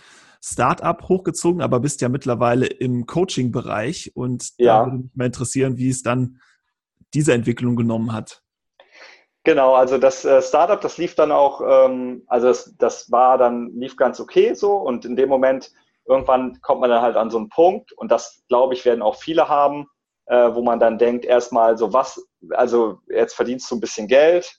Startup 0.42 1.08
hochgezogen, 1.08 1.62
aber 1.62 1.80
bist 1.80 2.00
ja 2.00 2.08
mittlerweile 2.08 2.66
im 2.66 3.06
Coaching-Bereich 3.06 4.12
und 4.14 4.52
ja. 4.58 4.78
da 4.78 4.86
würde 4.86 4.98
mich 4.98 5.16
mal 5.16 5.26
interessieren, 5.26 5.76
wie 5.78 5.88
es 5.88 6.02
dann 6.02 6.40
diese 7.14 7.32
Entwicklung 7.32 7.74
genommen 7.74 8.12
hat. 8.12 8.42
Genau, 9.44 9.74
also 9.74 9.98
das 9.98 10.24
äh, 10.24 10.42
Startup, 10.42 10.80
das 10.80 10.98
lief 10.98 11.14
dann 11.14 11.32
auch, 11.32 11.62
ähm, 11.66 12.22
also 12.26 12.48
das, 12.48 12.74
das 12.76 13.10
war 13.10 13.38
dann, 13.38 13.70
lief 13.74 13.96
ganz 13.96 14.20
okay 14.20 14.54
so 14.54 14.74
und 14.76 15.04
in 15.04 15.16
dem 15.16 15.28
Moment, 15.28 15.72
irgendwann 16.06 16.60
kommt 16.60 16.80
man 16.80 16.90
dann 16.90 17.02
halt 17.02 17.16
an 17.16 17.30
so 17.30 17.38
einen 17.38 17.48
Punkt 17.48 17.92
und 17.92 18.10
das, 18.10 18.42
glaube 18.48 18.74
ich, 18.74 18.84
werden 18.84 19.02
auch 19.02 19.16
viele 19.16 19.48
haben, 19.48 19.86
äh, 20.28 20.54
wo 20.54 20.62
man 20.62 20.78
dann 20.78 20.98
denkt, 20.98 21.24
erstmal 21.24 21.76
so 21.76 21.92
was, 21.92 22.22
also 22.50 23.00
jetzt 23.08 23.34
verdienst 23.34 23.70
du 23.70 23.76
ein 23.76 23.80
bisschen 23.80 24.06
Geld, 24.06 24.58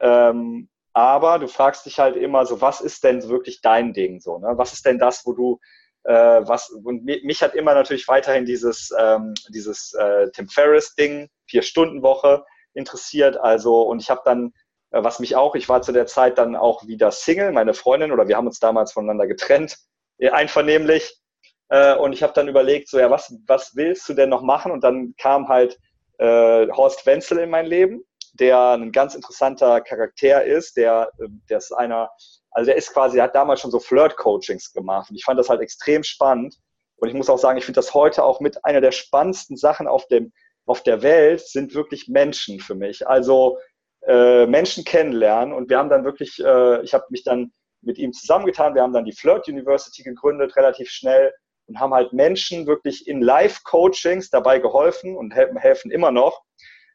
ähm, 0.00 0.68
aber 0.92 1.38
du 1.38 1.48
fragst 1.48 1.86
dich 1.86 1.98
halt 1.98 2.16
immer 2.16 2.46
so, 2.46 2.60
was 2.60 2.80
ist 2.80 3.04
denn 3.04 3.28
wirklich 3.28 3.60
dein 3.60 3.92
Ding 3.92 4.20
so, 4.20 4.38
ne? 4.38 4.52
Was 4.56 4.72
ist 4.72 4.86
denn 4.86 4.98
das, 4.98 5.26
wo 5.26 5.32
du 5.32 5.60
äh, 6.04 6.46
was, 6.46 6.70
und 6.70 7.04
mich 7.04 7.42
hat 7.42 7.54
immer 7.54 7.74
natürlich 7.74 8.06
weiterhin 8.06 8.44
dieses, 8.44 8.92
ähm, 8.98 9.34
dieses 9.48 9.92
äh, 9.94 10.30
Tim 10.30 10.48
Ferriss-Ding, 10.48 11.28
Vier-Stunden-Woche, 11.46 12.44
interessiert. 12.74 13.38
Also, 13.38 13.82
und 13.82 14.00
ich 14.00 14.08
habe 14.10 14.22
dann, 14.24 14.52
äh, 14.92 15.02
was 15.02 15.18
mich 15.18 15.34
auch, 15.34 15.56
ich 15.56 15.68
war 15.68 15.82
zu 15.82 15.92
der 15.92 16.06
Zeit 16.06 16.38
dann 16.38 16.54
auch 16.54 16.86
wieder 16.86 17.10
Single, 17.10 17.50
meine 17.52 17.74
Freundin, 17.74 18.12
oder 18.12 18.28
wir 18.28 18.36
haben 18.36 18.46
uns 18.46 18.60
damals 18.60 18.92
voneinander 18.92 19.26
getrennt, 19.26 19.78
äh, 20.18 20.30
einvernehmlich. 20.30 21.20
Äh, 21.68 21.96
und 21.96 22.12
ich 22.12 22.22
habe 22.22 22.32
dann 22.32 22.48
überlegt, 22.48 22.88
so, 22.88 22.98
ja, 22.98 23.10
was, 23.10 23.34
was 23.46 23.74
willst 23.74 24.08
du 24.08 24.14
denn 24.14 24.28
noch 24.28 24.42
machen? 24.42 24.72
Und 24.72 24.84
dann 24.84 25.14
kam 25.18 25.48
halt 25.48 25.78
äh, 26.18 26.68
Horst 26.68 27.04
Wenzel 27.06 27.38
in 27.38 27.50
mein 27.50 27.66
Leben, 27.66 28.02
der 28.34 28.72
ein 28.72 28.92
ganz 28.92 29.14
interessanter 29.14 29.80
Charakter 29.80 30.44
ist, 30.44 30.76
der, 30.76 31.10
der 31.48 31.58
ist 31.58 31.72
einer, 31.72 32.10
also 32.50 32.66
der 32.66 32.76
ist 32.76 32.92
quasi, 32.92 33.16
der 33.16 33.24
hat 33.24 33.34
damals 33.34 33.60
schon 33.60 33.70
so 33.70 33.80
Flirt-Coachings 33.80 34.72
gemacht. 34.72 35.10
Und 35.10 35.16
ich 35.16 35.24
fand 35.24 35.38
das 35.38 35.48
halt 35.48 35.60
extrem 35.60 36.02
spannend. 36.02 36.54
Und 36.96 37.08
ich 37.08 37.14
muss 37.14 37.28
auch 37.28 37.38
sagen, 37.38 37.58
ich 37.58 37.64
finde 37.64 37.78
das 37.78 37.94
heute 37.94 38.24
auch 38.24 38.40
mit 38.40 38.64
einer 38.64 38.80
der 38.80 38.92
spannendsten 38.92 39.56
Sachen 39.56 39.86
auf 39.86 40.06
dem 40.08 40.32
auf 40.66 40.82
der 40.82 41.02
Welt 41.02 41.46
sind 41.46 41.74
wirklich 41.74 42.08
Menschen 42.08 42.60
für 42.60 42.74
mich. 42.74 43.06
Also 43.06 43.58
äh, 44.06 44.46
Menschen 44.46 44.84
kennenlernen 44.84 45.54
und 45.54 45.70
wir 45.70 45.78
haben 45.78 45.88
dann 45.88 46.04
wirklich, 46.04 46.38
äh, 46.44 46.82
ich 46.82 46.92
habe 46.92 47.06
mich 47.10 47.24
dann 47.24 47.52
mit 47.82 47.98
ihm 47.98 48.12
zusammengetan, 48.12 48.74
wir 48.74 48.82
haben 48.82 48.92
dann 48.92 49.04
die 49.04 49.12
Flirt 49.12 49.48
University 49.48 50.02
gegründet, 50.02 50.56
relativ 50.56 50.90
schnell 50.90 51.32
und 51.66 51.80
haben 51.80 51.94
halt 51.94 52.12
Menschen 52.12 52.66
wirklich 52.66 53.06
in 53.06 53.20
Live-Coachings 53.20 54.30
dabei 54.30 54.58
geholfen 54.58 55.16
und 55.16 55.32
helfen, 55.32 55.90
immer 55.90 56.10
noch 56.10 56.42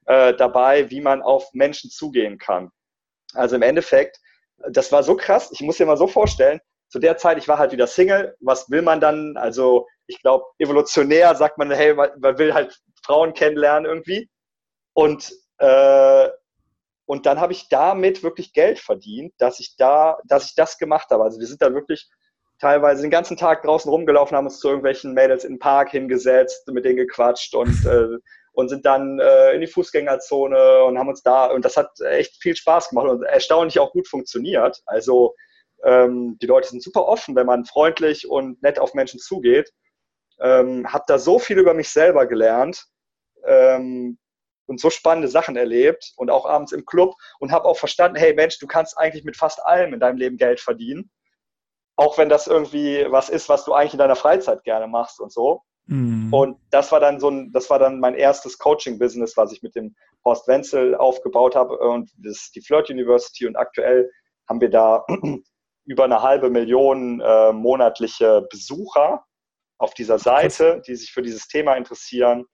äh, 0.06 0.34
dabei, 0.34 0.90
wie 0.90 1.02
man 1.02 1.22
auf 1.22 1.50
Menschen 1.54 1.90
zugehen 1.90 2.38
kann. 2.38 2.72
Also 3.34 3.56
im 3.56 3.62
Endeffekt, 3.62 4.20
das 4.70 4.92
war 4.92 5.04
so 5.04 5.16
krass, 5.16 5.50
ich 5.52 5.62
muss 5.62 5.78
dir 5.78 5.86
mal 5.86 5.98
so 5.98 6.08
vorstellen, 6.08 6.60
zu 6.90 7.00
der 7.00 7.18
Zeit, 7.18 7.38
ich 7.38 7.48
war 7.48 7.58
halt 7.58 7.72
wieder 7.72 7.88
Single, 7.88 8.36
was 8.42 8.70
will 8.70 8.82
man 8.82 9.00
dann? 9.00 9.38
Also 9.38 9.88
ich 10.08 10.22
glaube, 10.22 10.44
evolutionär 10.60 11.34
sagt 11.36 11.58
man, 11.58 11.72
hey, 11.72 11.94
man, 11.94 12.10
man 12.20 12.38
will 12.38 12.54
halt 12.54 12.78
Frauen 13.04 13.34
kennenlernen 13.34 13.90
irgendwie. 13.90 14.30
Und, 14.94 15.32
äh, 15.60 16.30
und 17.06 17.26
dann 17.26 17.40
habe 17.40 17.54
ich 17.54 17.70
damit 17.70 18.24
wirklich 18.24 18.52
Geld 18.52 18.78
verdient, 18.78 19.34
dass 19.38 19.62
ich 19.62 19.76
da, 19.78 20.18
dass 20.26 20.48
ich 20.48 20.56
das 20.56 20.78
gemacht 20.78 21.10
habe. 21.12 21.24
Also 21.24 21.40
wir 21.40 21.48
sind 21.48 21.62
da 21.62 21.74
wirklich 21.74 22.10
teilweise 22.62 23.02
den 23.02 23.12
ganzen 23.12 23.36
Tag 23.36 23.64
draußen 23.64 23.92
rumgelaufen, 23.92 24.38
haben 24.38 24.46
uns 24.46 24.60
zu 24.60 24.70
irgendwelchen 24.70 25.14
Mädels 25.14 25.44
in 25.44 25.54
den 25.54 25.60
Park 25.60 25.92
hingesetzt, 25.92 26.68
mit 26.68 26.86
denen 26.86 26.98
gequatscht 26.98 27.54
und, 27.56 27.86
äh, 27.86 28.18
und 28.54 28.70
sind 28.70 28.86
dann 28.86 29.20
äh, 29.20 29.52
in 29.54 29.62
die 29.62 29.68
Fußgängerzone 29.68 30.84
und 30.86 30.98
haben 30.98 31.10
uns 31.10 31.24
da, 31.24 31.48
und 31.48 31.66
das 31.66 31.76
hat 31.76 31.90
echt 32.00 32.42
viel 32.42 32.56
Spaß 32.56 32.90
gemacht 32.90 33.08
und 33.08 33.24
erstaunlich 33.24 33.80
auch 33.80 33.92
gut 33.92 34.08
funktioniert. 34.08 34.82
Also 34.86 35.36
ähm, 35.84 36.38
die 36.42 36.48
Leute 36.48 36.70
sind 36.70 36.84
super 36.84 37.06
offen, 37.06 37.36
wenn 37.36 37.48
man 37.48 37.66
freundlich 37.66 38.30
und 38.30 38.62
nett 38.62 38.80
auf 38.80 38.94
Menschen 38.94 39.20
zugeht 39.20 39.72
ähm, 40.42 40.92
habe 40.92 41.06
da 41.08 41.20
so 41.20 41.40
viel 41.40 41.60
über 41.60 41.74
mich 41.74 41.90
selber 41.90 42.26
gelernt 42.26 42.86
ähm, 43.46 44.18
und 44.66 44.80
so 44.80 44.90
spannende 44.90 45.28
Sachen 45.28 45.56
erlebt 45.56 46.14
und 46.18 46.30
auch 46.30 46.46
abends 46.46 46.72
im 46.72 46.86
Club 46.86 47.14
und 47.40 47.52
habe 47.52 47.66
auch 47.66 47.78
verstanden, 47.78 48.18
hey 48.18 48.34
Mensch, 48.34 48.58
du 48.60 48.68
kannst 48.68 48.98
eigentlich 48.98 49.24
mit 49.24 49.38
fast 49.38 49.64
allem 49.64 49.94
in 49.94 50.00
deinem 50.00 50.18
Leben 50.18 50.38
Geld 50.38 50.60
verdienen, 50.60 51.12
auch 52.02 52.18
wenn 52.18 52.30
das 52.30 52.48
irgendwie 52.48 53.06
was 53.10 53.30
ist, 53.30 53.48
was 53.48 53.64
du 53.64 53.74
eigentlich 53.74 53.94
in 53.94 54.00
deiner 54.00 54.16
Freizeit 54.16 54.64
gerne 54.64 54.88
machst 54.88 55.20
und 55.20 55.32
so. 55.32 55.62
Mhm. 55.86 56.34
Und 56.34 56.58
das 56.72 56.92
war 56.92 57.00
dann 57.00 57.20
so 57.20 57.30
ein, 57.30 57.52
das 57.52 57.70
war 57.70 57.78
dann 57.78 58.00
mein 58.00 58.16
erstes 58.16 58.58
Coaching-Business, 58.58 59.38
was 59.38 59.52
ich 59.52 59.62
mit 59.62 59.76
dem 59.76 59.96
Horst 60.26 60.48
Wenzel 60.48 60.96
aufgebaut 60.96 61.56
habe 61.56 61.78
und 61.78 62.10
das 62.18 62.38
ist 62.38 62.56
die 62.56 62.62
Flirt 62.62 62.90
University 62.90 63.46
und 63.46 63.56
aktuell 63.56 64.10
haben 64.50 64.62
wir 64.62 64.72
da 64.72 65.06
über 65.86 66.06
eine 66.06 66.24
halbe 66.24 66.50
Million 66.50 67.22
äh, 67.22 67.54
monatliche 67.54 68.48
Besucher 68.50 69.24
auf 69.78 69.94
dieser 69.94 70.18
Seite, 70.18 70.82
die 70.88 70.96
sich 70.96 71.12
für 71.12 71.22
dieses 71.22 71.48
Thema 71.48 71.76
interessieren 71.76 72.46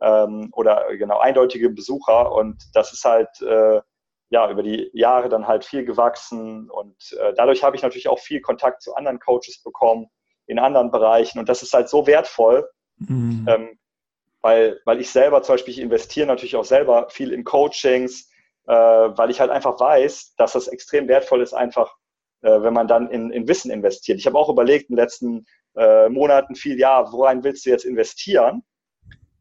ähm, 0.00 0.48
oder 0.52 0.86
genau 0.96 1.18
eindeutige 1.18 1.68
Besucher. 1.68 2.32
Und 2.32 2.62
das 2.72 2.92
ist 2.94 3.04
halt 3.04 3.28
äh, 3.42 3.82
ja 4.30 4.50
über 4.50 4.62
die 4.62 4.90
Jahre 4.92 5.28
dann 5.28 5.46
halt 5.46 5.64
viel 5.64 5.84
gewachsen. 5.84 6.70
Und 6.70 7.16
äh, 7.20 7.34
dadurch 7.34 7.62
habe 7.62 7.76
ich 7.76 7.82
natürlich 7.82 8.08
auch 8.08 8.18
viel 8.18 8.40
Kontakt 8.40 8.82
zu 8.82 8.94
anderen 8.94 9.18
Coaches 9.18 9.62
bekommen 9.62 10.08
in 10.46 10.58
anderen 10.58 10.90
Bereichen. 10.90 11.38
Und 11.38 11.48
das 11.48 11.62
ist 11.62 11.72
halt 11.72 11.88
so 11.88 12.06
wertvoll. 12.06 12.68
Mhm. 12.98 13.46
Ähm, 13.48 13.78
weil, 14.40 14.80
weil 14.84 15.00
ich 15.00 15.10
selber 15.10 15.42
zum 15.42 15.54
Beispiel, 15.54 15.72
ich 15.72 15.80
investiere 15.80 16.26
natürlich 16.26 16.56
auch 16.56 16.66
selber 16.66 17.08
viel 17.08 17.32
in 17.32 17.44
Coachings, 17.44 18.30
äh, 18.66 18.72
weil 18.72 19.30
ich 19.30 19.40
halt 19.40 19.50
einfach 19.50 19.80
weiß, 19.80 20.34
dass 20.36 20.52
das 20.52 20.68
extrem 20.68 21.08
wertvoll 21.08 21.40
ist, 21.40 21.54
einfach, 21.54 21.96
äh, 22.42 22.60
wenn 22.60 22.74
man 22.74 22.86
dann 22.86 23.08
in, 23.10 23.30
in 23.30 23.48
Wissen 23.48 23.70
investiert. 23.70 24.18
Ich 24.18 24.26
habe 24.26 24.38
auch 24.38 24.50
überlegt 24.50 24.90
in 24.90 24.96
den 24.96 25.02
letzten 25.02 25.46
äh, 25.76 26.10
Monaten 26.10 26.56
viel, 26.56 26.78
ja, 26.78 27.10
worein 27.10 27.42
willst 27.42 27.64
du 27.64 27.70
jetzt 27.70 27.86
investieren? 27.86 28.62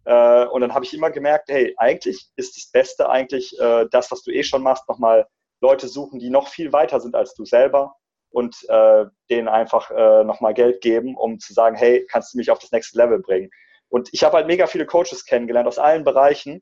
Äh, 0.06 0.46
und 0.46 0.62
dann 0.62 0.74
habe 0.74 0.86
ich 0.86 0.94
immer 0.94 1.12
gemerkt, 1.12 1.50
hey, 1.50 1.74
eigentlich 1.78 2.30
ist 2.36 2.58
das 2.58 2.72
Beste 2.72 3.10
eigentlich 3.10 3.58
äh, 3.60 3.86
das, 3.92 4.12
was 4.12 4.22
du 4.24 4.32
eh 4.32 4.44
schon 4.44 4.64
machst, 4.64 4.88
nochmal 4.90 5.28
Leute 5.62 5.88
suchen, 5.88 6.20
die 6.20 6.30
noch 6.30 6.50
viel 6.50 6.74
weiter 6.74 7.00
sind 7.00 7.16
als 7.16 7.34
du 7.36 7.46
selber 7.46 7.96
und 8.30 8.68
äh, 8.68 9.06
denen 9.30 9.48
einfach 9.48 9.92
äh, 9.92 10.24
nochmal 10.24 10.54
Geld 10.54 10.82
geben, 10.82 11.16
um 11.16 11.40
zu 11.40 11.54
sagen, 11.54 11.76
hey, 11.76 12.06
kannst 12.10 12.34
du 12.34 12.38
mich 12.38 12.52
auf 12.52 12.60
das 12.60 12.72
nächste 12.72 12.98
Level 12.98 13.20
bringen? 13.20 13.50
Und 13.90 14.10
ich 14.12 14.24
habe 14.24 14.38
halt 14.38 14.48
mega 14.48 14.68
viele 14.68 14.86
Coaches 14.86 15.26
kennengelernt 15.26 15.68
aus 15.68 15.78
allen 15.78 16.04
Bereichen 16.04 16.62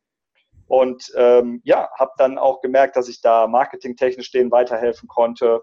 und 0.67 1.11
ähm, 1.15 1.61
ja, 1.63 1.89
habe 1.97 2.11
dann 2.17 2.37
auch 2.37 2.61
gemerkt, 2.61 2.95
dass 2.95 3.09
ich 3.09 3.21
da 3.21 3.47
marketingtechnisch 3.47 4.31
denen 4.31 4.51
weiterhelfen 4.51 5.07
konnte. 5.07 5.61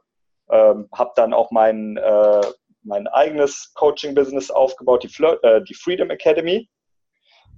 Ähm, 0.51 0.89
habe 0.93 1.13
dann 1.15 1.35
auch 1.35 1.51
mein, 1.51 1.99
äh, 1.99 2.41
mein 2.83 3.07
eigenes 3.07 3.73
Coaching-Business 3.75 4.51
aufgebaut, 4.51 5.03
die, 5.03 5.09
Flirt, 5.09 5.45
äh, 5.45 5.63
die 5.63 5.75
Freedom 5.75 6.11
Academy 6.11 6.69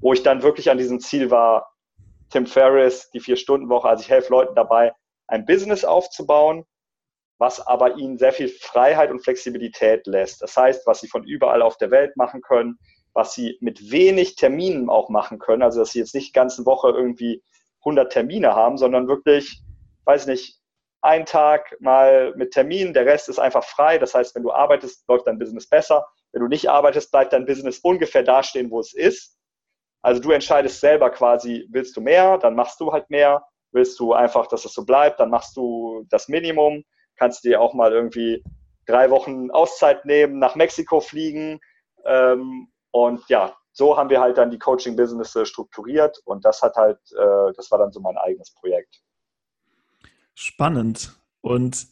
wo 0.00 0.12
ich 0.12 0.22
dann 0.22 0.42
wirklich 0.42 0.70
an 0.70 0.78
diesem 0.78 1.00
Ziel 1.00 1.30
war, 1.30 1.70
Tim 2.30 2.46
Ferriss, 2.46 3.10
die 3.10 3.20
Vier-Stunden-Woche, 3.20 3.88
also 3.88 4.02
ich 4.02 4.10
helfe 4.10 4.30
Leuten 4.30 4.54
dabei, 4.54 4.92
ein 5.26 5.46
Business 5.46 5.84
aufzubauen, 5.84 6.64
was 7.38 7.66
aber 7.66 7.96
ihnen 7.96 8.18
sehr 8.18 8.32
viel 8.32 8.48
Freiheit 8.48 9.10
und 9.10 9.22
Flexibilität 9.24 10.06
lässt. 10.06 10.42
Das 10.42 10.56
heißt, 10.56 10.86
was 10.86 11.00
sie 11.00 11.08
von 11.08 11.24
überall 11.24 11.62
auf 11.62 11.76
der 11.78 11.90
Welt 11.90 12.16
machen 12.16 12.42
können, 12.42 12.78
was 13.12 13.34
sie 13.34 13.56
mit 13.60 13.90
wenig 13.90 14.36
Terminen 14.36 14.88
auch 14.88 15.08
machen 15.08 15.38
können, 15.38 15.62
also 15.62 15.80
dass 15.80 15.92
sie 15.92 15.98
jetzt 15.98 16.14
nicht 16.14 16.28
die 16.28 16.38
ganze 16.38 16.66
Woche 16.66 16.90
irgendwie 16.90 17.42
100 17.80 18.12
Termine 18.12 18.54
haben, 18.54 18.76
sondern 18.76 19.08
wirklich, 19.08 19.62
weiß 20.04 20.26
nicht, 20.26 20.60
ein 21.02 21.24
Tag 21.24 21.76
mal 21.80 22.34
mit 22.36 22.52
Terminen, 22.52 22.92
der 22.92 23.06
Rest 23.06 23.28
ist 23.28 23.38
einfach 23.38 23.64
frei. 23.64 23.98
Das 23.98 24.14
heißt, 24.14 24.34
wenn 24.34 24.42
du 24.42 24.52
arbeitest, 24.52 25.08
läuft 25.08 25.26
dein 25.26 25.38
Business 25.38 25.66
besser. 25.66 26.06
Wenn 26.32 26.42
du 26.42 26.48
nicht 26.48 26.68
arbeitest, 26.68 27.10
bleibt 27.10 27.32
dein 27.32 27.46
Business 27.46 27.78
ungefähr 27.78 28.22
dastehen, 28.22 28.70
wo 28.70 28.80
es 28.80 28.92
ist. 28.92 29.38
Also 30.02 30.20
du 30.20 30.30
entscheidest 30.30 30.80
selber 30.80 31.10
quasi, 31.10 31.66
willst 31.70 31.96
du 31.96 32.00
mehr, 32.00 32.38
dann 32.38 32.54
machst 32.54 32.80
du 32.80 32.92
halt 32.92 33.10
mehr. 33.10 33.44
Willst 33.72 34.00
du 34.00 34.14
einfach, 34.14 34.46
dass 34.48 34.64
es 34.64 34.74
so 34.74 34.84
bleibt, 34.84 35.20
dann 35.20 35.30
machst 35.30 35.56
du 35.56 36.04
das 36.10 36.28
Minimum. 36.28 36.84
Kannst 37.16 37.44
dir 37.44 37.60
auch 37.60 37.74
mal 37.74 37.92
irgendwie 37.92 38.42
drei 38.86 39.10
Wochen 39.10 39.50
Auszeit 39.50 40.04
nehmen, 40.04 40.38
nach 40.38 40.56
Mexiko 40.56 41.00
fliegen. 41.00 41.60
Ähm, 42.04 42.68
und 42.90 43.28
ja, 43.28 43.54
so 43.72 43.96
haben 43.96 44.10
wir 44.10 44.20
halt 44.20 44.38
dann 44.38 44.50
die 44.50 44.58
Coaching-Business 44.58 45.36
strukturiert 45.44 46.20
und 46.24 46.44
das 46.44 46.62
hat 46.62 46.76
halt, 46.76 46.98
äh, 47.12 47.52
das 47.54 47.70
war 47.70 47.78
dann 47.78 47.92
so 47.92 48.00
mein 48.00 48.16
eigenes 48.16 48.52
Projekt. 48.52 49.00
Spannend. 50.34 51.16
Und 51.40 51.86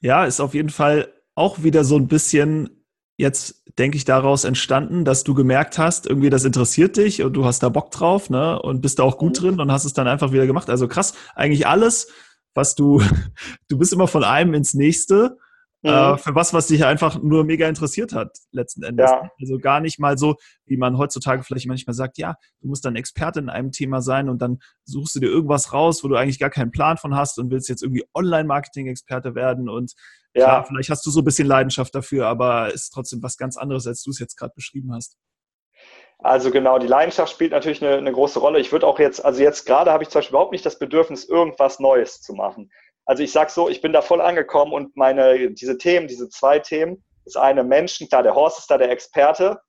ja, 0.00 0.26
ist 0.26 0.40
auf 0.40 0.54
jeden 0.54 0.70
Fall 0.70 1.12
auch 1.34 1.62
wieder 1.62 1.84
so 1.84 1.96
ein 1.96 2.08
bisschen 2.08 2.83
jetzt, 3.16 3.62
denke 3.78 3.96
ich, 3.96 4.04
daraus 4.04 4.44
entstanden, 4.44 5.04
dass 5.04 5.24
du 5.24 5.34
gemerkt 5.34 5.78
hast, 5.78 6.06
irgendwie 6.06 6.30
das 6.30 6.44
interessiert 6.44 6.96
dich 6.96 7.22
und 7.22 7.32
du 7.34 7.44
hast 7.44 7.62
da 7.62 7.68
Bock 7.68 7.90
drauf, 7.90 8.30
ne? 8.30 8.60
Und 8.60 8.80
bist 8.80 8.98
da 8.98 9.02
auch 9.04 9.18
gut 9.18 9.38
mhm. 9.38 9.42
drin 9.42 9.60
und 9.60 9.72
hast 9.72 9.84
es 9.84 9.92
dann 9.92 10.08
einfach 10.08 10.32
wieder 10.32 10.46
gemacht. 10.46 10.70
Also 10.70 10.88
krass, 10.88 11.14
eigentlich 11.34 11.66
alles, 11.66 12.08
was 12.54 12.74
du, 12.74 13.02
du 13.68 13.78
bist 13.78 13.92
immer 13.92 14.08
von 14.08 14.24
einem 14.24 14.54
ins 14.54 14.74
nächste. 14.74 15.38
Äh, 15.84 15.90
mhm. 15.90 16.14
Äh, 16.14 16.18
für 16.18 16.34
was, 16.34 16.54
was 16.54 16.66
dich 16.68 16.84
einfach 16.84 17.22
nur 17.22 17.44
mega 17.44 17.68
interessiert 17.68 18.12
hat, 18.14 18.38
letzten 18.52 18.82
Endes. 18.82 19.10
Ja. 19.10 19.30
Also 19.38 19.58
gar 19.58 19.80
nicht 19.80 20.00
mal 20.00 20.16
so, 20.16 20.36
wie 20.64 20.78
man 20.78 20.96
heutzutage 20.96 21.42
vielleicht 21.42 21.66
manchmal 21.66 21.94
sagt, 21.94 22.16
ja, 22.16 22.36
du 22.60 22.68
musst 22.68 22.84
dann 22.84 22.96
Experte 22.96 23.40
in 23.40 23.50
einem 23.50 23.70
Thema 23.70 24.00
sein 24.00 24.28
und 24.30 24.40
dann 24.40 24.58
suchst 24.84 25.14
du 25.14 25.20
dir 25.20 25.28
irgendwas 25.28 25.72
raus, 25.72 26.02
wo 26.02 26.08
du 26.08 26.16
eigentlich 26.16 26.38
gar 26.38 26.50
keinen 26.50 26.70
Plan 26.70 26.96
von 26.96 27.14
hast 27.14 27.38
und 27.38 27.50
willst 27.50 27.68
jetzt 27.68 27.82
irgendwie 27.82 28.04
Online-Marketing-Experte 28.14 29.34
werden 29.34 29.68
und 29.68 29.92
ja. 30.36 30.46
Klar, 30.46 30.64
vielleicht 30.64 30.90
hast 30.90 31.06
du 31.06 31.10
so 31.12 31.20
ein 31.20 31.24
bisschen 31.24 31.46
Leidenschaft 31.46 31.94
dafür, 31.94 32.26
aber 32.26 32.72
ist 32.74 32.90
trotzdem 32.90 33.22
was 33.22 33.36
ganz 33.36 33.56
anderes, 33.56 33.86
als 33.86 34.02
du 34.02 34.10
es 34.10 34.18
jetzt 34.18 34.36
gerade 34.36 34.52
beschrieben 34.52 34.92
hast. 34.92 35.16
Also 36.18 36.50
genau, 36.50 36.78
die 36.78 36.88
Leidenschaft 36.88 37.30
spielt 37.30 37.52
natürlich 37.52 37.84
eine, 37.84 37.98
eine 37.98 38.10
große 38.10 38.40
Rolle. 38.40 38.58
Ich 38.58 38.72
würde 38.72 38.86
auch 38.86 38.98
jetzt, 38.98 39.24
also 39.24 39.42
jetzt 39.42 39.64
gerade 39.64 39.92
habe 39.92 40.02
ich 40.02 40.08
zum 40.08 40.20
Beispiel 40.20 40.32
überhaupt 40.32 40.52
nicht 40.52 40.66
das 40.66 40.78
Bedürfnis, 40.78 41.24
irgendwas 41.24 41.78
Neues 41.78 42.20
zu 42.20 42.32
machen. 42.32 42.70
Also 43.06 43.22
ich 43.22 43.32
sage 43.32 43.50
so, 43.50 43.68
ich 43.68 43.80
bin 43.80 43.92
da 43.92 44.02
voll 44.02 44.20
angekommen 44.20 44.72
und 44.72 44.96
meine, 44.96 45.50
diese 45.52 45.76
Themen, 45.78 46.08
diese 46.08 46.28
zwei 46.28 46.58
Themen, 46.58 47.04
das 47.24 47.36
eine 47.36 47.64
Menschen, 47.64 48.08
klar, 48.08 48.22
der 48.22 48.34
Horst 48.34 48.58
ist 48.58 48.70
da 48.70 48.78
der 48.78 48.90
Experte, 48.90 49.60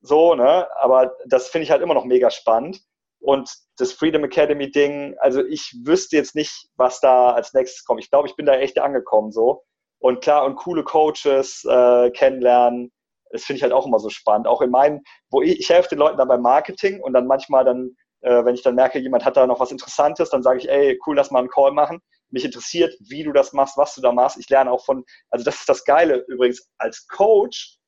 so, 0.00 0.34
ne, 0.34 0.68
aber 0.76 1.14
das 1.26 1.48
finde 1.48 1.64
ich 1.64 1.70
halt 1.70 1.82
immer 1.82 1.94
noch 1.94 2.04
mega 2.04 2.30
spannend. 2.30 2.80
Und 3.20 3.54
das 3.78 3.92
Freedom 3.92 4.24
Academy 4.24 4.70
Ding, 4.70 5.14
also 5.20 5.44
ich 5.44 5.72
wüsste 5.84 6.16
jetzt 6.16 6.34
nicht, 6.34 6.68
was 6.76 6.98
da 7.00 7.30
als 7.30 7.54
nächstes 7.54 7.84
kommt. 7.84 8.02
Ich 8.02 8.10
glaube, 8.10 8.26
ich 8.26 8.34
bin 8.34 8.46
da 8.46 8.54
echt 8.54 8.80
angekommen 8.80 9.30
so. 9.30 9.62
Und 10.00 10.20
klar, 10.22 10.44
und 10.44 10.56
coole 10.56 10.82
Coaches 10.82 11.64
äh, 11.64 12.10
kennenlernen, 12.10 12.90
das 13.30 13.44
finde 13.44 13.58
ich 13.58 13.62
halt 13.62 13.72
auch 13.72 13.86
immer 13.86 14.00
so 14.00 14.10
spannend. 14.10 14.48
Auch 14.48 14.60
in 14.60 14.70
meinen, 14.70 15.02
wo 15.30 15.40
ich, 15.40 15.60
ich 15.60 15.70
helfe 15.70 15.90
den 15.90 15.98
Leuten 15.98 16.18
dann 16.18 16.28
beim 16.28 16.42
Marketing 16.42 17.00
und 17.00 17.12
dann 17.12 17.28
manchmal 17.28 17.64
dann, 17.64 17.96
äh, 18.22 18.44
wenn 18.44 18.56
ich 18.56 18.62
dann 18.62 18.74
merke, 18.74 18.98
jemand 18.98 19.24
hat 19.24 19.36
da 19.36 19.46
noch 19.46 19.60
was 19.60 19.70
Interessantes, 19.70 20.30
dann 20.30 20.42
sage 20.42 20.58
ich, 20.58 20.68
ey, 20.68 20.98
cool, 21.06 21.14
lass 21.14 21.30
mal 21.30 21.38
einen 21.38 21.48
Call 21.48 21.70
machen. 21.70 22.00
Mich 22.32 22.44
interessiert, 22.44 22.94
wie 23.00 23.22
du 23.22 23.32
das 23.32 23.52
machst, 23.52 23.76
was 23.76 23.94
du 23.94 24.00
da 24.00 24.10
machst. 24.10 24.38
Ich 24.38 24.48
lerne 24.48 24.70
auch 24.70 24.84
von, 24.84 25.04
also 25.30 25.44
das 25.44 25.60
ist 25.60 25.68
das 25.68 25.84
Geile 25.84 26.24
übrigens, 26.28 26.68
als 26.78 27.06
Coach, 27.06 27.78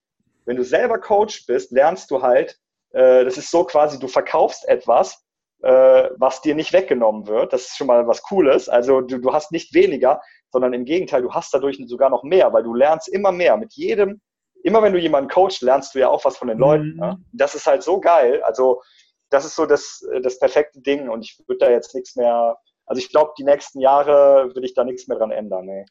wenn 0.45 0.57
du 0.57 0.65
selber 0.65 0.99
Coach 0.99 1.47
bist, 1.47 1.73
lernst 1.73 2.11
du 2.11 2.23
halt, 2.23 2.59
äh, 2.91 3.25
das 3.25 3.39
ist 3.39 3.51
so 3.51 3.65
quasi, 3.65 3.99
du 3.99 4.09
verkaufst 4.09 4.69
etwas, 4.69 5.25
äh, 5.63 6.11
was 6.17 6.43
dir 6.43 6.55
nicht 6.55 6.73
weggenommen 6.73 7.27
wird. 7.27 7.53
Das 7.53 7.63
ist 7.63 7.77
schon 7.77 7.87
mal 7.87 8.07
was 8.07 8.23
Cooles. 8.23 8.69
Also 8.69 9.01
du, 9.01 9.19
du 9.19 9.33
hast 9.33 9.51
nicht 9.51 9.75
weniger, 9.75 10.21
sondern 10.53 10.73
im 10.73 10.85
Gegenteil, 10.85 11.23
du 11.23 11.33
hast 11.33 11.53
dadurch 11.53 11.83
sogar 11.87 12.11
noch 12.11 12.23
mehr, 12.23 12.53
weil 12.53 12.63
du 12.63 12.75
lernst 12.75 13.09
immer 13.09 13.33
mehr. 13.33 13.57
Mit 13.57 13.73
jedem, 13.73 14.21
immer 14.63 14.83
wenn 14.83 14.93
du 14.93 14.99
jemanden 14.99 15.31
coachst, 15.31 15.63
lernst 15.63 15.95
du 15.95 16.01
ja 16.01 16.09
auch 16.09 16.25
was 16.25 16.37
von 16.37 16.49
den 16.49 16.59
Leuten. 16.59 16.93
Mhm. 16.95 17.01
Ne? 17.01 17.25
Das 17.33 17.55
ist 17.55 17.67
halt 17.67 17.83
so 17.83 17.99
geil. 17.99 18.43
Also 18.43 18.83
das 19.31 19.45
ist 19.45 19.57
so 19.57 19.67
das, 19.67 20.05
das 20.23 20.39
perfekte 20.39 20.81
Ding 20.81 21.09
und 21.09 21.23
ich 21.23 21.43
würde 21.47 21.67
da 21.67 21.71
jetzt 21.71 21.95
nichts 21.95 22.15
mehr, 22.15 22.57
also 22.87 23.01
ich 23.01 23.11
glaube, 23.11 23.33
die 23.39 23.45
nächsten 23.45 23.81
Jahre 23.81 24.51
will 24.55 24.65
ich 24.65 24.75
da 24.75 24.85
nichts 24.85 25.09
mehr 25.09 25.19
dran 25.19 25.31
ändern. 25.31 25.67
Nee. 25.67 25.85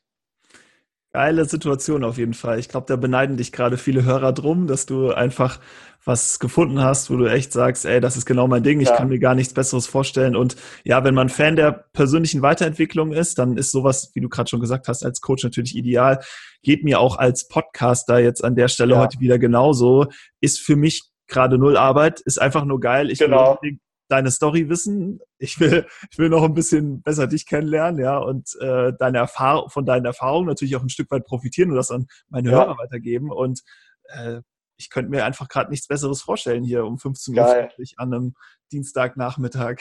Geile 1.12 1.46
Situation 1.46 2.04
auf 2.04 2.18
jeden 2.18 2.34
Fall. 2.34 2.58
Ich 2.58 2.70
glaube, 2.70 2.88
da 2.88 2.96
beneiden 2.96 3.38
dich 3.38 3.52
gerade 3.52 3.78
viele 3.78 4.04
Hörer 4.04 4.34
drum, 4.34 4.66
dass 4.66 4.88
du 4.88 5.12
einfach 5.12 5.60
was 6.04 6.40
gefunden 6.40 6.82
hast, 6.82 7.12
wo 7.12 7.16
du 7.16 7.28
echt 7.28 7.54
sagst, 7.54 7.86
ey, 7.86 8.02
das 8.02 8.18
ist 8.18 8.26
genau 8.26 8.48
mein 8.48 8.64
Ding, 8.64 8.82
ich 8.82 8.90
ja. 8.90 8.96
kann 8.96 9.10
mir 9.10 9.20
gar 9.20 9.36
nichts 9.36 9.54
Besseres 9.54 9.86
vorstellen. 9.86 10.36
Und 10.36 10.56
ja, 10.84 11.04
wenn 11.04 11.14
man 11.14 11.30
Fan 11.30 11.56
der 11.56 11.86
persönlichen 11.94 12.42
Weiterentwicklung 12.42 13.14
ist, 13.14 13.38
dann 13.38 13.58
ist 13.58 13.72
sowas, 13.72 14.10
wie 14.16 14.22
du 14.22 14.28
gerade 14.28 14.50
schon 14.50 14.60
gesagt 14.60 14.88
hast, 14.88 15.06
als 15.06 15.22
Coach 15.22 15.44
natürlich 15.44 15.76
ideal. 15.76 16.20
Geht 16.64 16.84
mir 16.84 17.00
auch 17.00 17.18
als 17.18 17.48
Podcaster 17.48 18.18
jetzt 18.18 18.44
an 18.44 18.56
der 18.56 18.68
Stelle 18.68 18.96
ja. 18.96 19.02
heute 19.02 19.20
wieder 19.20 19.38
genauso. 19.38 20.08
Ist 20.42 20.60
für 20.60 20.76
mich 20.76 21.04
gerade 21.28 21.60
null 21.60 21.78
Arbeit, 21.78 22.22
ist 22.22 22.42
einfach 22.42 22.66
nur 22.66 22.80
geil. 22.80 23.12
Ich 23.12 23.20
genau. 23.20 23.60
will 23.62 23.78
deine 24.14 24.30
Story 24.30 24.70
wissen. 24.70 25.20
Ich 25.40 25.60
will, 25.60 25.88
ich 26.12 26.20
will 26.20 26.30
noch 26.30 26.44
ein 26.44 26.54
bisschen 26.54 27.02
besser 27.02 27.26
dich 27.26 27.48
kennenlernen, 27.48 28.00
ja, 28.00 28.20
und 28.20 28.56
äh, 28.62 28.94
deine 28.98 29.18
Erfahrung, 29.18 29.70
von 29.70 29.86
deinen 29.86 30.06
Erfahrungen 30.06 30.48
natürlich 30.48 30.76
auch 30.76 30.84
ein 30.84 30.90
Stück 30.90 31.10
weit 31.10 31.26
profitieren 31.26 31.72
und 31.72 31.78
das 31.78 31.90
an 31.90 32.08
meine 32.30 32.52
ja. 32.52 32.58
Hörer 32.58 32.78
weitergeben. 32.78 33.32
Und 33.32 33.64
äh, 34.10 34.42
ich 34.78 34.92
könnte 34.92 35.10
mir 35.10 35.26
einfach 35.26 35.48
gerade 35.48 35.72
nichts 35.72 35.88
Besseres 35.88 36.22
vorstellen 36.22 36.64
hier 36.64 36.86
um 36.86 37.00
15 37.00 37.38
Uhr 37.38 37.70
an 37.98 38.14
einem 38.14 38.36
Dienstagnachmittag. 38.72 39.78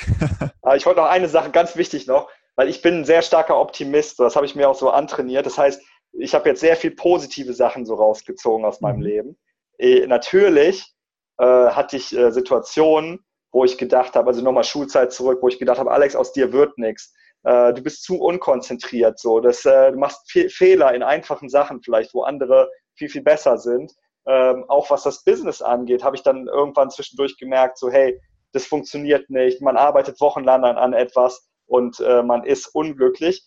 Aber 0.63 0.77
ich 0.77 0.87
wollte 0.87 1.01
noch 1.01 1.09
eine 1.09 1.29
Sache 1.29 1.51
ganz 1.51 1.77
wichtig 1.77 2.07
noch, 2.07 2.31
weil 2.57 2.69
ich 2.69 2.81
bin 2.81 3.01
ein 3.01 3.05
sehr 3.05 3.21
starker 3.23 3.61
Optimist. 3.61 4.19
Das 4.19 4.35
habe 4.35 4.47
ich 4.47 4.55
mir 4.55 4.69
auch 4.69 4.75
so 4.75 4.91
antrainiert. 4.91 5.45
Das 5.45 5.59
heißt, 5.59 5.83
ich 6.13 6.35
habe 6.35 6.49
jetzt 6.49 6.61
sehr 6.61 6.77
viel 6.77 6.93
positive 6.93 7.53
Sachen 7.53 7.85
so 7.85 7.95
rausgezogen 7.95 8.65
aus 8.65 8.81
meinem 8.81 8.97
mhm. 8.97 9.03
Leben. 9.03 9.39
E, 9.79 10.07
natürlich 10.07 10.95
äh, 11.39 11.45
hatte 11.45 11.97
ich 11.97 12.17
äh, 12.17 12.31
Situationen, 12.31 13.21
wo 13.53 13.65
ich 13.65 13.79
gedacht 13.79 14.17
habe, 14.17 14.29
also 14.29 14.43
nochmal 14.43 14.65
Schulzeit 14.65 15.13
zurück, 15.13 15.39
wo 15.43 15.49
ich 15.49 15.59
gedacht 15.59 15.79
habe, 15.79 15.91
Alex, 15.91 16.17
aus 16.17 16.33
dir 16.33 16.53
wird 16.53 16.79
nichts. 16.79 17.15
Äh, 17.45 17.75
du 17.75 17.83
bist 17.83 18.03
zu 18.03 18.19
unkonzentriert, 18.21 19.19
so. 19.19 19.41
Das, 19.41 19.65
äh, 19.65 19.93
du 19.93 19.99
machst 19.99 20.31
viel 20.31 20.49
Fehler 20.49 20.95
in 20.95 21.03
einfachen 21.03 21.49
Sachen 21.49 21.83
vielleicht, 21.83 22.15
wo 22.15 22.23
andere 22.23 22.71
viel, 22.95 23.09
viel 23.09 23.23
besser 23.23 23.59
sind. 23.59 23.93
Ähm, 24.27 24.65
auch 24.69 24.91
was 24.91 25.03
das 25.03 25.25
Business 25.25 25.61
angeht, 25.61 26.03
habe 26.03 26.17
ich 26.17 26.23
dann 26.23 26.47
irgendwann 26.47 26.91
zwischendurch 26.91 27.37
gemerkt, 27.39 27.79
so, 27.79 27.91
hey, 27.91 28.21
das 28.53 28.67
funktioniert 28.67 29.29
nicht. 29.31 29.61
Man 29.61 29.77
arbeitet 29.77 30.21
wochenlang 30.21 30.65
an, 30.65 30.77
an 30.77 30.93
etwas 30.93 31.49
und 31.67 32.01
äh, 32.01 32.23
man 32.23 32.45
ist 32.45 32.69
unglücklich, 32.69 33.45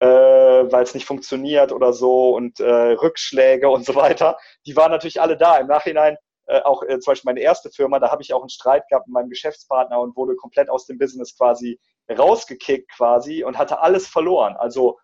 äh, 0.00 0.06
weil 0.06 0.82
es 0.82 0.94
nicht 0.94 1.06
funktioniert 1.06 1.72
oder 1.72 1.92
so 1.92 2.34
und 2.34 2.60
äh, 2.60 2.92
Rückschläge 2.92 3.68
und 3.70 3.86
so 3.86 3.94
weiter. 3.94 4.36
Die 4.66 4.76
waren 4.76 4.90
natürlich 4.90 5.20
alle 5.20 5.36
da. 5.36 5.56
Im 5.58 5.68
Nachhinein 5.68 6.16
äh, 6.50 6.62
auch 6.62 6.82
äh, 6.82 6.98
zum 6.98 7.12
Beispiel 7.12 7.28
meine 7.28 7.40
erste 7.40 7.70
Firma, 7.70 8.00
da 8.00 8.10
habe 8.10 8.22
ich 8.22 8.34
auch 8.34 8.40
einen 8.40 8.48
Streit 8.48 8.88
gehabt 8.88 9.06
mit 9.06 9.14
meinem 9.14 9.30
Geschäftspartner 9.30 10.00
und 10.00 10.16
wurde 10.16 10.34
komplett 10.34 10.68
aus 10.68 10.86
dem 10.86 10.98
Business 10.98 11.36
quasi 11.36 11.78
rausgekickt 12.10 12.90
quasi 12.90 13.44
und 13.44 13.56
hatte 13.56 13.80
alles 13.80 14.08
verloren. 14.08 14.56
Also 14.56 14.98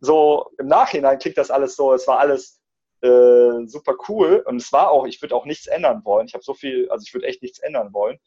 so 0.00 0.50
im 0.58 0.66
Nachhinein 0.66 1.18
klingt 1.18 1.36
das 1.36 1.50
alles 1.50 1.76
so, 1.76 1.92
es 1.92 2.06
war 2.06 2.18
alles 2.18 2.60
äh, 3.02 3.66
super 3.66 3.96
cool 4.08 4.42
und 4.46 4.56
es 4.56 4.72
war 4.72 4.90
auch, 4.90 5.06
ich 5.06 5.20
würde 5.20 5.34
auch 5.34 5.44
nichts 5.44 5.66
ändern 5.66 6.04
wollen. 6.04 6.26
Ich 6.26 6.34
habe 6.34 6.44
so 6.44 6.54
viel, 6.54 6.88
also 6.90 7.04
ich 7.06 7.12
würde 7.12 7.26
echt 7.26 7.42
nichts 7.42 7.58
ändern 7.58 7.92
wollen. 7.92 8.18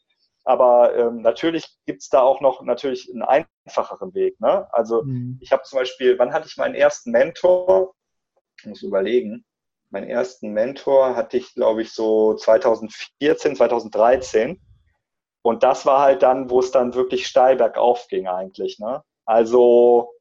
Aber 0.44 0.96
ähm, 0.96 1.20
natürlich 1.20 1.66
gibt's 1.86 2.08
da 2.08 2.20
auch 2.20 2.40
noch 2.40 2.62
natürlich 2.62 3.10
einen 3.12 3.22
einfacheren 3.22 4.14
Weg. 4.14 4.40
Ne? 4.40 4.72
Also 4.72 5.02
mhm. 5.02 5.38
ich 5.40 5.52
habe 5.52 5.62
zum 5.62 5.78
Beispiel, 5.78 6.18
wann 6.18 6.32
hatte 6.32 6.48
ich 6.48 6.56
meinen 6.56 6.74
ersten 6.74 7.10
Mentor? 7.10 7.94
Ich 8.58 8.66
muss 8.66 8.82
überlegen. 8.82 9.44
Meinen 9.92 10.08
ersten 10.08 10.52
Mentor 10.52 11.16
hatte 11.16 11.36
ich, 11.36 11.54
glaube 11.54 11.82
ich, 11.82 11.92
so 11.92 12.34
2014, 12.34 13.56
2013. 13.56 14.60
Und 15.42 15.62
das 15.62 15.84
war 15.84 16.00
halt 16.00 16.22
dann, 16.22 16.48
wo 16.50 16.60
es 16.60 16.70
dann 16.70 16.94
wirklich 16.94 17.26
steil 17.26 17.56
bergauf 17.56 18.06
ging 18.08 18.26
eigentlich. 18.26 18.78
Ne? 18.78 19.02
Also 19.26 20.12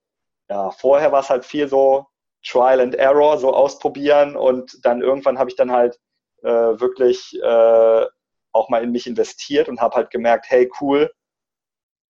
ja, 0.50 0.72
vorher 0.72 1.12
war 1.14 1.22
es 1.22 1.30
halt 1.30 1.46
viel 1.46 1.70
so 1.70 2.06
Trial 2.46 2.82
and 2.82 2.96
Error, 2.96 3.38
so 3.38 3.54
ausprobieren 3.54 4.36
und 4.36 4.84
dann 4.84 5.02
irgendwann 5.02 5.40
habe 5.40 5.50
ich 5.50 5.56
dann 5.56 5.72
halt 5.72 5.98
äh, 6.44 6.50
wirklich 6.50 7.40
äh, 7.42 8.06
auch 8.52 8.68
mal 8.70 8.84
in 8.84 8.92
mich 8.92 9.08
investiert 9.08 9.70
und 9.70 9.80
habe 9.80 9.96
halt 9.96 10.10
gemerkt, 10.10 10.48
hey 10.50 10.70
cool, 10.82 11.10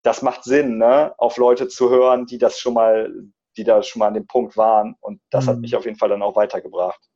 das 0.03 0.21
macht 0.21 0.43
Sinn, 0.43 0.77
ne, 0.77 1.13
auf 1.19 1.37
Leute 1.37 1.67
zu 1.67 1.89
hören, 1.89 2.25
die 2.25 2.37
das 2.39 2.59
schon 2.59 2.73
mal, 2.73 3.13
die 3.57 3.63
da 3.63 3.83
schon 3.83 3.99
mal 3.99 4.07
an 4.07 4.15
dem 4.15 4.25
Punkt 4.25 4.57
waren 4.57 4.95
und 5.01 5.21
das 5.29 5.45
mhm. 5.45 5.49
hat 5.49 5.59
mich 5.59 5.75
auf 5.75 5.85
jeden 5.85 5.97
Fall 5.97 6.09
dann 6.09 6.23
auch 6.23 6.35
weitergebracht. 6.35 7.10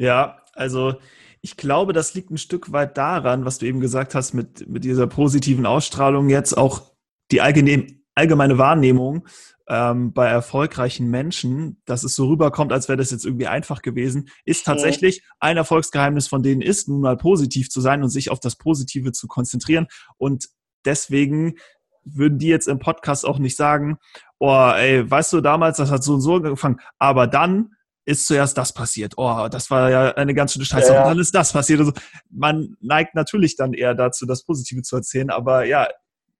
Ja, 0.00 0.38
also 0.54 0.94
ich 1.42 1.58
glaube, 1.58 1.92
das 1.92 2.14
liegt 2.14 2.30
ein 2.30 2.38
Stück 2.38 2.72
weit 2.72 2.96
daran, 2.96 3.44
was 3.44 3.58
du 3.58 3.66
eben 3.66 3.80
gesagt 3.80 4.14
hast, 4.14 4.32
mit, 4.32 4.66
mit 4.66 4.82
dieser 4.82 5.06
positiven 5.06 5.66
Ausstrahlung 5.66 6.30
jetzt 6.30 6.56
auch 6.56 6.90
die 7.30 7.42
allgemeine, 7.42 7.86
allgemeine 8.14 8.56
Wahrnehmung 8.56 9.28
ähm, 9.68 10.14
bei 10.14 10.26
erfolgreichen 10.26 11.10
Menschen, 11.10 11.82
dass 11.84 12.02
es 12.02 12.16
so 12.16 12.28
rüberkommt, 12.28 12.72
als 12.72 12.88
wäre 12.88 12.96
das 12.96 13.10
jetzt 13.10 13.26
irgendwie 13.26 13.46
einfach 13.46 13.82
gewesen, 13.82 14.30
ist 14.46 14.64
tatsächlich 14.64 15.22
ein 15.38 15.58
Erfolgsgeheimnis 15.58 16.28
von 16.28 16.42
denen 16.42 16.62
ist, 16.62 16.88
nun 16.88 17.02
mal 17.02 17.18
positiv 17.18 17.68
zu 17.68 17.82
sein 17.82 18.02
und 18.02 18.08
sich 18.08 18.30
auf 18.30 18.40
das 18.40 18.56
Positive 18.56 19.12
zu 19.12 19.28
konzentrieren. 19.28 19.86
Und 20.16 20.48
deswegen 20.86 21.56
würden 22.04 22.38
die 22.38 22.48
jetzt 22.48 22.68
im 22.68 22.78
Podcast 22.78 23.26
auch 23.26 23.38
nicht 23.38 23.56
sagen, 23.56 23.98
oh, 24.38 24.72
ey, 24.74 25.08
weißt 25.10 25.34
du, 25.34 25.42
damals, 25.42 25.76
das 25.76 25.90
hat 25.90 26.02
so 26.02 26.14
und 26.14 26.22
so 26.22 26.36
angefangen, 26.36 26.80
aber 26.98 27.26
dann 27.26 27.72
ist 28.04 28.26
zuerst 28.26 28.56
das 28.56 28.72
passiert. 28.72 29.14
Oh, 29.16 29.48
das 29.50 29.70
war 29.70 29.90
ja 29.90 30.14
eine 30.14 30.34
ganz 30.34 30.52
schöne 30.52 30.64
Scheiße. 30.64 30.92
Ja. 30.92 31.02
Und 31.02 31.08
dann 31.10 31.18
ist 31.18 31.34
das 31.34 31.52
passiert. 31.52 31.80
Also 31.80 31.92
man 32.30 32.76
neigt 32.80 33.14
natürlich 33.14 33.56
dann 33.56 33.72
eher 33.72 33.94
dazu, 33.94 34.26
das 34.26 34.44
Positive 34.44 34.82
zu 34.82 34.96
erzählen, 34.96 35.30
aber 35.30 35.64
ja, 35.64 35.88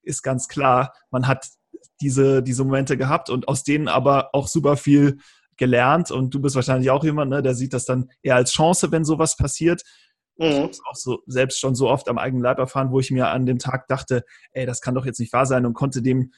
ist 0.03 0.23
ganz 0.23 0.49
klar, 0.49 0.95
man 1.11 1.27
hat 1.27 1.47
diese, 2.01 2.43
diese 2.43 2.65
Momente 2.65 2.97
gehabt 2.97 3.31
und 3.31 3.49
aus 3.49 3.63
denen 3.63 3.89
aber 3.89 4.31
auch 4.35 4.49
super 4.49 4.77
viel 4.77 5.19
gelernt. 5.57 6.11
Und 6.11 6.35
du 6.35 6.41
bist 6.41 6.57
wahrscheinlich 6.57 6.91
auch 6.91 7.05
jemand, 7.05 7.31
ne, 7.31 7.43
der 7.43 7.55
sieht 7.55 7.73
das 7.73 7.85
dann 7.85 8.11
eher 8.23 8.37
als 8.37 8.53
Chance, 8.53 8.91
wenn 8.91 9.05
sowas 9.05 9.37
passiert. 9.37 9.83
Mhm. 10.39 10.47
Ich 10.47 10.59
habe 10.59 10.71
es 10.71 10.81
auch 10.85 10.97
so 10.97 11.19
selbst 11.27 11.61
schon 11.61 11.75
so 11.75 11.89
oft 11.89 12.09
am 12.09 12.19
eigenen 12.19 12.43
Leib 12.43 12.59
erfahren, 12.59 12.91
wo 12.91 12.99
ich 12.99 13.11
mir 13.11 13.29
an 13.29 13.47
dem 13.47 13.59
Tag 13.59 13.87
dachte, 13.87 14.25
ey, 14.53 14.67
das 14.67 14.81
kann 14.81 14.95
doch 14.95 15.05
jetzt 15.05 15.21
nicht 15.21 15.33
wahr 15.33 15.47
sein 15.47 15.67
und 15.67 15.75
konnte 15.75 16.03
dem 16.03 16.33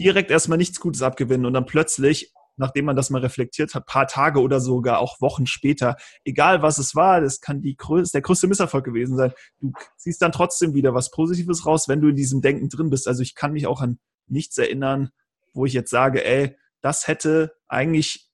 direkt 0.00 0.30
erstmal 0.30 0.58
nichts 0.58 0.80
Gutes 0.80 1.02
abgewinnen 1.02 1.46
und 1.46 1.52
dann 1.52 1.66
plötzlich, 1.66 2.32
nachdem 2.56 2.86
man 2.86 2.96
das 2.96 3.10
mal 3.10 3.20
reflektiert 3.20 3.74
hat, 3.74 3.86
paar 3.86 4.06
Tage 4.06 4.40
oder 4.40 4.60
sogar 4.60 4.98
auch 4.98 5.20
Wochen 5.20 5.46
später, 5.46 5.96
egal 6.24 6.62
was 6.62 6.78
es 6.78 6.94
war, 6.94 7.20
das 7.20 7.40
kann 7.40 7.60
die 7.60 7.76
der 7.76 8.22
größte 8.22 8.46
Misserfolg 8.46 8.84
gewesen 8.84 9.16
sein. 9.16 9.32
Du 9.60 9.72
siehst 9.96 10.22
dann 10.22 10.32
trotzdem 10.32 10.74
wieder 10.74 10.94
was 10.94 11.10
Positives 11.10 11.66
raus, 11.66 11.88
wenn 11.88 12.00
du 12.00 12.08
in 12.08 12.16
diesem 12.16 12.40
Denken 12.40 12.68
drin 12.68 12.90
bist. 12.90 13.08
Also 13.08 13.22
ich 13.22 13.34
kann 13.34 13.52
mich 13.52 13.66
auch 13.66 13.80
an 13.80 13.98
nichts 14.26 14.58
erinnern, 14.58 15.10
wo 15.52 15.66
ich 15.66 15.72
jetzt 15.72 15.90
sage, 15.90 16.24
ey, 16.24 16.56
das 16.80 17.08
hätte 17.08 17.54
eigentlich 17.68 18.30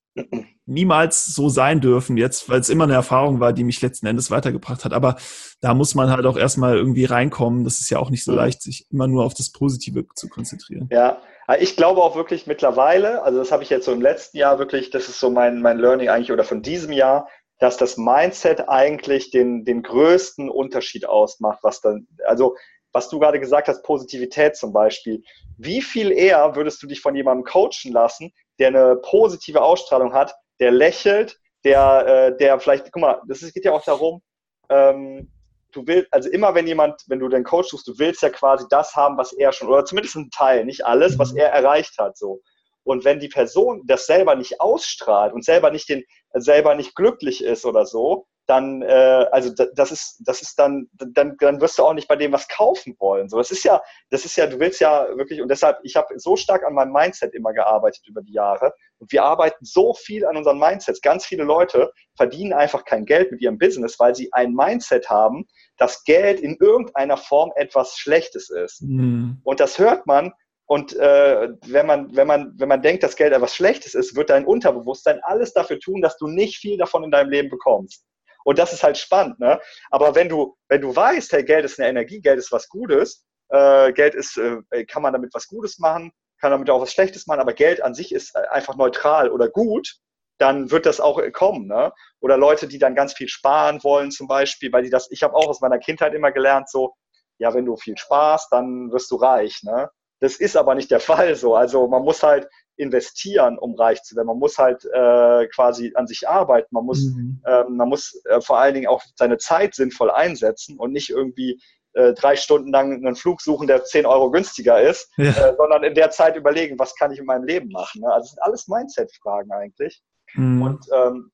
niemals 0.67 1.25
so 1.25 1.49
sein 1.49 1.81
dürfen 1.81 2.17
jetzt, 2.17 2.49
weil 2.49 2.61
es 2.61 2.69
immer 2.69 2.85
eine 2.85 2.95
Erfahrung 2.95 3.41
war, 3.41 3.53
die 3.53 3.65
mich 3.65 3.81
letzten 3.81 4.07
Endes 4.07 4.31
weitergebracht 4.31 4.85
hat. 4.85 4.93
Aber 4.93 5.17
da 5.61 5.75
muss 5.75 5.95
man 5.95 6.11
halt 6.11 6.27
auch 6.27 6.37
erstmal 6.37 6.77
irgendwie 6.77 7.05
reinkommen. 7.05 7.65
Das 7.65 7.81
ist 7.81 7.91
ja 7.91 7.99
auch 7.99 8.11
nicht 8.11 8.25
so 8.25 8.33
mhm. 8.33 8.39
leicht, 8.39 8.63
sich 8.63 8.87
immer 8.91 9.07
nur 9.07 9.25
auf 9.25 9.35
das 9.35 9.51
Positive 9.51 10.07
zu 10.15 10.29
konzentrieren. 10.29 10.89
Ja, 10.91 11.19
ich 11.59 11.77
glaube 11.77 12.03
auch 12.03 12.15
wirklich 12.15 12.47
mittlerweile, 12.47 13.23
also 13.23 13.39
das 13.39 13.53
habe 13.53 13.63
ich 13.63 13.71
jetzt 13.71 13.85
so 13.85 13.93
im 13.93 14.01
letzten 14.01 14.37
Jahr 14.39 14.59
wirklich, 14.59 14.91
das 14.91 15.09
ist 15.09 15.19
so 15.19 15.31
mein, 15.31 15.61
mein 15.61 15.79
Learning 15.79 16.09
eigentlich 16.09 16.33
oder 16.33 16.45
von 16.45 16.63
diesem 16.63 16.93
Jahr, 16.93 17.29
dass 17.59 17.77
das 17.77 17.97
Mindset 17.97 18.69
eigentlich 18.69 19.31
den, 19.31 19.65
den 19.65 19.83
größten 19.83 20.49
Unterschied 20.49 21.07
ausmacht, 21.07 21.61
was 21.63 21.81
dann, 21.81 22.07
also 22.27 22.57
was 22.93 23.09
du 23.09 23.19
gerade 23.19 23.41
gesagt 23.41 23.69
hast, 23.69 23.83
Positivität 23.83 24.57
zum 24.57 24.73
Beispiel. 24.73 25.23
Wie 25.59 25.81
viel 25.81 26.13
eher 26.13 26.55
würdest 26.55 26.83
du 26.83 26.87
dich 26.87 27.01
von 27.01 27.15
jemandem 27.15 27.45
coachen 27.45 27.93
lassen, 27.93 28.33
der 28.59 28.69
eine 28.69 28.97
positive 28.97 29.63
Ausstrahlung 29.63 30.13
hat, 30.13 30.35
der 30.61 30.71
lächelt, 30.71 31.39
der, 31.65 32.07
äh, 32.07 32.37
der 32.37 32.61
vielleicht, 32.61 32.93
guck 32.93 33.01
mal, 33.01 33.23
das 33.27 33.41
geht 33.41 33.65
ja 33.65 33.73
auch 33.73 33.85
darum, 33.85 34.23
ähm, 34.69 35.32
du 35.73 35.87
willst, 35.87 36.13
also 36.13 36.29
immer 36.31 36.55
wenn 36.55 36.67
jemand, 36.67 37.03
wenn 37.09 37.19
du 37.19 37.29
den 37.29 37.45
Coach 37.45 37.69
suchst, 37.69 37.89
du 37.89 37.99
willst 37.99 38.23
ja 38.23 38.31
quasi 38.31 38.65
das 38.71 38.95
haben, 38.95 39.17
was 39.17 39.33
er 39.33 39.53
schon, 39.53 39.69
oder 39.69 39.85
zumindest 39.85 40.17
ein 40.17 40.31
Teil, 40.31 40.65
nicht 40.65 40.87
alles, 40.87 41.19
was 41.19 41.33
er 41.33 41.49
erreicht 41.49 41.99
hat, 41.99 42.17
so. 42.17 42.41
Und 42.85 43.05
wenn 43.05 43.21
die 43.21 43.29
Person 43.29 43.83
das 43.87 44.07
selber 44.07 44.35
nicht 44.35 44.61
ausstrahlt 44.61 45.33
und 45.33 45.45
selber 45.45 45.71
nicht 45.71 45.89
den, 45.89 46.05
selber 46.33 46.75
nicht 46.75 46.97
glücklich 46.97 47.45
ist 47.45 47.65
oder 47.65 47.87
so, 47.87 48.27
dann, 48.47 48.83
äh, 48.83 49.27
also 49.31 49.53
das 49.75 49.93
ist, 49.93 50.23
das 50.27 50.43
ist 50.43 50.59
dann, 50.59 50.89
dann, 50.93 51.37
dann 51.39 51.61
wirst 51.61 51.79
du 51.79 51.85
auch 51.85 51.95
nicht 51.95 52.09
bei 52.09 52.17
dem 52.17 52.33
was 52.33 52.49
kaufen 52.49 52.97
wollen. 52.99 53.29
So, 53.29 53.39
das 53.39 53.51
ist 53.51 53.65
ja, 53.65 53.81
das 54.11 54.25
ist 54.25 54.37
ja, 54.37 54.47
du 54.47 54.59
willst 54.59 54.81
ja 54.81 55.07
wirklich, 55.17 55.41
und 55.41 55.49
deshalb, 55.49 55.79
ich 55.85 55.97
habe 55.97 56.19
so 56.19 56.37
stark 56.37 56.65
an 56.65 56.75
meinem 56.75 56.93
Mindset 56.93 57.35
immer 57.35 57.53
gearbeitet 57.53 58.03
über 58.07 58.23
die 58.23 58.33
Jahre. 58.33 58.73
Und 58.99 59.13
wir 59.13 59.23
arbeiten 59.25 59.65
so 59.65 59.95
viel 59.95 60.27
an 60.27 60.37
unseren 60.37 60.59
Mindsets. 60.59 61.01
Ganz 61.01 61.25
viele 61.25 61.45
Leute 61.45 61.93
verdienen 62.17 62.53
einfach 62.53 62.85
kein 62.85 63.05
Geld 63.05 63.31
mit 63.31 63.41
ihrem 63.41 63.59
Business, 63.59 63.99
weil 63.99 64.15
sie 64.15 64.33
ein 64.33 64.53
Mindset 64.55 65.09
haben, 65.09 65.47
dass 65.77 66.05
Geld 66.05 66.41
in 66.41 66.57
irgendeiner 66.61 67.17
Form 67.17 67.53
etwas 67.57 67.97
Schlechtes 67.97 68.51
ist. 68.51 68.83
Mhm. 68.83 69.41
Und 69.45 69.61
das 69.61 69.79
hört 69.79 70.07
man, 70.07 70.33
und 70.67 70.97
äh, 70.97 71.49
wenn, 71.67 71.87
man, 71.87 72.17
wenn, 72.17 72.27
man, 72.27 72.55
wenn 72.57 72.69
man 72.69 72.81
denkt, 72.81 73.03
dass 73.03 73.17
Geld 73.17 73.33
etwas 73.33 73.55
Schlechtes 73.55 73.95
ist, 73.95 74.17
wird 74.17 74.31
dein 74.31 74.47
Unterbewusstsein 74.47 75.21
alles 75.23 75.53
dafür 75.53 75.79
tun, 75.79 76.01
dass 76.01 76.17
du 76.17 76.29
nicht 76.29 76.57
viel 76.57 76.79
davon 76.79 77.05
in 77.05 77.11
deinem 77.11 77.31
Leben 77.31 77.51
bekommst. 77.51 78.07
Und 78.45 78.59
das 78.59 78.73
ist 78.73 78.83
halt 78.83 78.99
spannend. 78.99 79.39
Ne? 79.41 79.61
Aber 79.91 80.15
wenn 80.15 80.29
du, 80.29 80.57
wenn 80.69 80.81
du 80.81 80.95
weißt, 80.95 81.33
hey, 81.33 81.45
Geld 81.45 81.65
ist 81.65 81.79
eine 81.79 81.89
Energie, 81.89 82.21
Geld 82.21 82.39
ist 82.39 82.53
was 82.53 82.69
Gutes, 82.69 83.25
äh, 83.49 83.93
Geld 83.93 84.15
ist, 84.15 84.37
äh, 84.37 84.85
kann 84.87 85.03
man 85.03 85.13
damit 85.13 85.35
was 85.35 85.49
Gutes 85.49 85.79
machen, 85.79 86.13
kann 86.41 86.51
damit 86.51 86.71
auch 86.71 86.81
was 86.81 86.93
Schlechtes 86.93 87.27
machen, 87.27 87.41
aber 87.41 87.53
Geld 87.53 87.83
an 87.83 87.95
sich 87.95 88.13
ist 88.13 88.37
einfach 88.37 88.77
neutral 88.77 89.31
oder 89.31 89.49
gut, 89.49 89.97
dann 90.39 90.71
wird 90.71 90.87
das 90.87 91.01
auch 91.01 91.23
kommen. 91.33 91.69
Ne? 91.69 91.93
Oder 92.21 92.37
Leute, 92.37 92.67
die 92.67 92.79
dann 92.79 92.97
ganz 92.97 93.13
viel 93.13 93.29
sparen 93.29 93.83
wollen 93.85 94.11
zum 94.11 94.27
Beispiel, 94.27 94.73
weil 94.73 94.83
die 94.83 94.91
das, 94.91 95.11
ich 95.11 95.23
habe 95.23 95.35
auch 95.35 95.47
aus 95.47 95.61
meiner 95.61 95.79
Kindheit 95.79 96.15
immer 96.15 96.33
gelernt, 96.33 96.69
so, 96.69 96.95
ja, 97.39 97.55
wenn 97.55 97.65
du 97.65 97.77
viel 97.77 97.97
sparst, 97.97 98.53
dann 98.53 98.91
wirst 98.91 99.11
du 99.11 99.17
reich. 99.17 99.63
Ne? 99.63 99.89
Das 100.21 100.37
ist 100.37 100.57
aber 100.57 100.75
nicht 100.75 100.91
der 100.91 101.01
Fall 101.01 101.35
so. 101.37 101.55
Also 101.55 101.87
man 101.87 102.03
muss 102.03 102.23
halt 102.23 102.49
investieren, 102.77 103.59
um 103.59 103.75
reich 103.75 104.03
zu 104.03 104.17
werden. 104.17 104.29
Man 104.29 104.39
muss 104.39 104.59
halt 104.59 104.85
äh, 104.85 105.47
quasi 105.49 105.93
an 105.95 106.07
sich 106.07 106.29
arbeiten. 106.29 106.69
Man 106.71 106.85
muss, 106.85 107.05
mhm. 107.05 107.41
äh, 107.45 107.65
man 107.69 107.89
muss 107.89 108.21
äh, 108.25 108.41
vor 108.41 108.59
allen 108.59 108.75
Dingen 108.75 108.87
auch 108.87 109.03
seine 109.17 109.39
Zeit 109.39 109.75
sinnvoll 109.75 110.11
einsetzen 110.11 110.79
und 110.79 110.93
nicht 110.93 111.11
irgendwie 111.11 111.61
äh, 111.95 112.15
drei 112.15 112.37
Stunden 112.37 112.73
lang 112.73 112.95
einen 112.95 113.17
Flug 113.17 113.43
suchen, 113.43 113.67
der 113.67 113.85
zehn 113.85 114.07
Euro 114.07 114.31
günstiger 114.31 114.81
ist, 114.81 115.11
ja. 115.17 115.31
äh, 115.31 115.55
sondern 115.57 115.85
in 115.85 115.95
der 115.95 116.11
Zeit 116.11 116.37
überlegen, 116.37 116.79
was 116.79 116.95
kann 116.95 117.13
ich 117.13 117.19
in 117.19 117.27
meinem 117.27 117.45
Leben 117.45 117.71
machen. 117.71 118.01
Ne? 118.01 118.13
Also 118.13 118.25
es 118.25 118.31
sind 118.31 118.43
alles 118.43 118.69
Mindset-Fragen 118.69 119.53
eigentlich. 119.53 120.03
Mhm. 120.35 120.63
Und 120.63 120.87
ähm, 120.95 121.31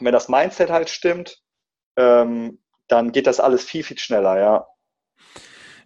wenn 0.00 0.12
das 0.12 0.28
Mindset 0.28 0.70
halt 0.70 0.90
stimmt, 0.90 1.38
ähm, 1.96 2.58
dann 2.88 3.12
geht 3.12 3.26
das 3.26 3.40
alles 3.40 3.64
viel, 3.64 3.84
viel 3.84 3.98
schneller, 3.98 4.38
ja. 4.38 4.66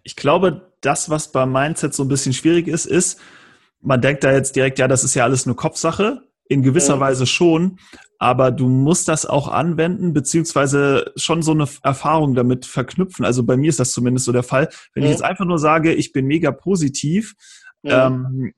Ich 0.03 0.15
glaube, 0.15 0.73
das, 0.81 1.09
was 1.09 1.31
beim 1.31 1.51
Mindset 1.51 1.93
so 1.93 2.03
ein 2.03 2.07
bisschen 2.07 2.33
schwierig 2.33 2.67
ist, 2.67 2.85
ist, 2.85 3.19
man 3.81 4.01
denkt 4.01 4.23
da 4.23 4.31
jetzt 4.31 4.55
direkt, 4.55 4.79
ja, 4.79 4.87
das 4.87 5.03
ist 5.03 5.15
ja 5.15 5.23
alles 5.23 5.45
nur 5.45 5.55
Kopfsache. 5.55 6.23
In 6.49 6.63
gewisser 6.63 6.93
ja. 6.95 6.99
Weise 7.01 7.25
schon, 7.25 7.77
aber 8.19 8.51
du 8.51 8.69
musst 8.69 9.09
das 9.09 9.25
auch 9.25 9.49
anwenden, 9.49 10.13
beziehungsweise 10.13 11.11
schon 11.17 11.41
so 11.41 11.51
eine 11.51 11.67
Erfahrung 11.83 12.35
damit 12.35 12.65
verknüpfen. 12.65 13.25
Also 13.25 13.43
bei 13.43 13.57
mir 13.57 13.67
ist 13.67 13.81
das 13.81 13.91
zumindest 13.91 14.25
so 14.25 14.31
der 14.31 14.43
Fall. 14.43 14.69
Wenn 14.93 15.03
ja. 15.03 15.09
ich 15.09 15.15
jetzt 15.15 15.25
einfach 15.25 15.43
nur 15.43 15.59
sage, 15.59 15.93
ich 15.93 16.13
bin 16.13 16.25
mega 16.25 16.51
positiv, 16.51 17.35
ja. 17.83 18.07
ähm, 18.07 18.53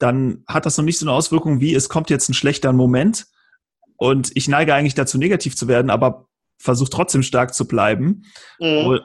dann 0.00 0.42
hat 0.48 0.66
das 0.66 0.76
noch 0.76 0.84
nicht 0.84 0.98
so 0.98 1.06
eine 1.06 1.12
Auswirkung 1.12 1.60
wie, 1.60 1.72
es 1.72 1.88
kommt 1.88 2.10
jetzt 2.10 2.28
ein 2.28 2.34
schlechter 2.34 2.72
Moment 2.72 3.26
und 3.96 4.32
ich 4.34 4.48
neige 4.48 4.74
eigentlich 4.74 4.94
dazu, 4.94 5.16
negativ 5.16 5.56
zu 5.56 5.68
werden, 5.68 5.90
aber 5.90 6.26
versuche 6.58 6.90
trotzdem 6.90 7.22
stark 7.22 7.54
zu 7.54 7.66
bleiben. 7.66 8.24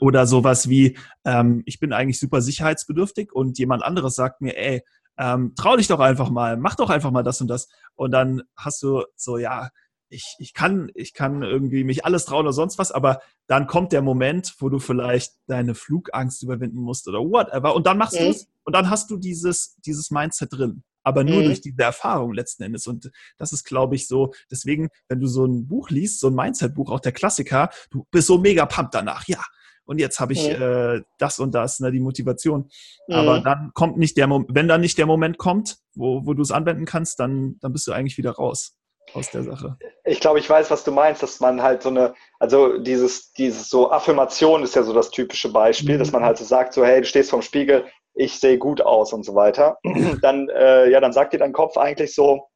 Oder 0.02 0.26
sowas 0.26 0.68
wie, 0.68 0.98
ähm, 1.26 1.64
ich 1.66 1.80
bin 1.80 1.94
eigentlich 1.94 2.20
super 2.20 2.42
sicherheitsbedürftig 2.42 3.32
und 3.34 3.58
jemand 3.60 3.84
anderes 3.84 4.16
sagt 4.16 4.42
mir, 4.42 4.58
ey, 4.58 4.82
ähm, 5.18 5.54
trau 5.56 5.76
dich 5.78 5.88
doch 5.88 6.00
einfach 6.00 6.30
mal, 6.30 6.58
mach 6.58 6.76
doch 6.76 6.90
einfach 6.90 7.12
mal 7.12 7.24
das 7.24 7.42
und 7.42 7.48
das. 7.48 7.68
Und 7.96 8.12
dann 8.12 8.44
hast 8.56 8.82
du 8.84 9.04
so, 9.16 9.38
ja, 9.38 9.70
ich, 10.10 10.36
ich 10.40 10.54
kann, 10.54 10.92
ich 10.94 11.14
kann 11.14 11.42
irgendwie 11.42 11.84
mich 11.84 12.06
alles 12.06 12.26
trauen 12.26 12.42
oder 12.42 12.54
sonst 12.54 12.78
was, 12.78 12.92
aber 12.92 13.22
dann 13.48 13.68
kommt 13.68 13.92
der 13.92 14.02
Moment, 14.02 14.56
wo 14.60 14.70
du 14.70 14.80
vielleicht 14.80 15.34
deine 15.48 15.76
Flugangst 15.76 16.44
überwinden 16.44 16.80
musst 16.80 17.08
oder 17.08 17.20
whatever. 17.20 17.76
Und 17.76 17.88
dann 17.88 17.98
machst 17.98 18.20
mhm. 18.20 18.26
du 18.26 18.30
es 18.30 18.48
und 18.64 18.74
dann 18.74 18.90
hast 18.90 19.10
du 19.10 19.18
dieses, 19.18 19.76
dieses 19.86 20.12
Mindset 20.12 20.54
drin. 20.54 20.84
Aber 21.04 21.24
nur 21.24 21.42
mhm. 21.42 21.46
durch 21.46 21.62
diese 21.62 21.84
Erfahrung 21.84 22.34
letzten 22.34 22.64
Endes. 22.64 22.88
Und 22.88 23.12
das 23.38 23.54
ist, 23.54 23.64
glaube 23.64 23.94
ich, 23.94 24.08
so. 24.08 24.34
Deswegen, 24.50 24.90
wenn 25.08 25.20
du 25.20 25.28
so 25.28 25.46
ein 25.46 25.68
Buch 25.68 25.92
liest, 25.92 26.20
so 26.20 26.30
ein 26.30 26.34
Mindset-Buch, 26.34 26.90
auch 26.90 27.00
der 27.00 27.12
Klassiker, 27.12 27.70
du 27.92 28.08
bist 28.10 28.26
so 28.26 28.40
mega 28.40 28.66
pumped 28.66 28.96
danach. 28.96 29.28
Ja, 29.28 29.44
und 29.86 30.00
jetzt 30.00 30.20
habe 30.20 30.34
ich 30.34 30.48
mhm. 30.48 30.62
äh, 30.62 31.02
das 31.18 31.40
und 31.40 31.54
das, 31.54 31.80
ne, 31.80 31.92
die 31.92 32.00
Motivation. 32.00 32.70
Mhm. 33.08 33.16
Aber 33.16 33.40
dann 33.40 33.72
kommt 33.74 33.98
nicht 33.98 34.18
der 34.18 34.28
Moment, 34.28 34.50
wenn 34.54 34.68
dann 34.68 34.82
nicht 34.82 34.98
der 34.98 35.06
Moment 35.06 35.38
kommt, 35.38 35.78
wo, 35.96 36.26
wo 36.26 36.34
du 36.34 36.42
es 36.42 36.52
anwenden 36.52 36.86
kannst, 36.86 37.20
dann, 37.20 37.58
dann 37.62 37.72
bist 37.72 37.88
du 37.88 37.92
eigentlich 37.92 38.18
wieder 38.18 38.32
raus 38.32 38.78
aus 39.14 39.30
der 39.30 39.44
Sache. 39.44 39.78
Ich 40.04 40.20
glaube, 40.20 40.40
ich 40.40 40.50
weiß, 40.50 40.72
was 40.72 40.84
du 40.84 40.92
meinst, 40.92 41.24
dass 41.24 41.40
man 41.40 41.62
halt 41.62 41.84
so 41.84 41.90
eine, 41.90 42.14
also 42.40 42.80
dieses, 42.80 43.32
dieses 43.34 43.70
so 43.70 43.92
Affirmation 43.92 44.64
ist 44.64 44.76
ja 44.76 44.84
so 44.84 44.94
das 44.94 45.12
typische 45.12 45.52
Beispiel, 45.52 45.96
mhm. 45.96 46.00
dass 46.00 46.12
man 46.12 46.24
halt 46.24 46.38
so 46.38 46.44
sagt, 46.46 46.74
so, 46.74 46.84
hey, 46.84 47.02
du 47.02 47.08
stehst 47.08 47.30
vorm 47.30 47.42
Spiegel, 47.42 47.86
ich 48.16 48.40
sehe 48.40 48.58
gut 48.58 48.82
aus 48.82 49.14
und 49.14 49.24
so 49.24 49.36
weiter. 49.36 49.78
Dann, 50.22 50.50
äh, 50.50 50.90
ja, 50.90 51.00
dann 51.00 51.14
sagt 51.14 51.34
dir 51.34 51.40
dein 51.40 51.54
Kopf 51.54 51.78
eigentlich 51.78 52.16
so, 52.16 52.48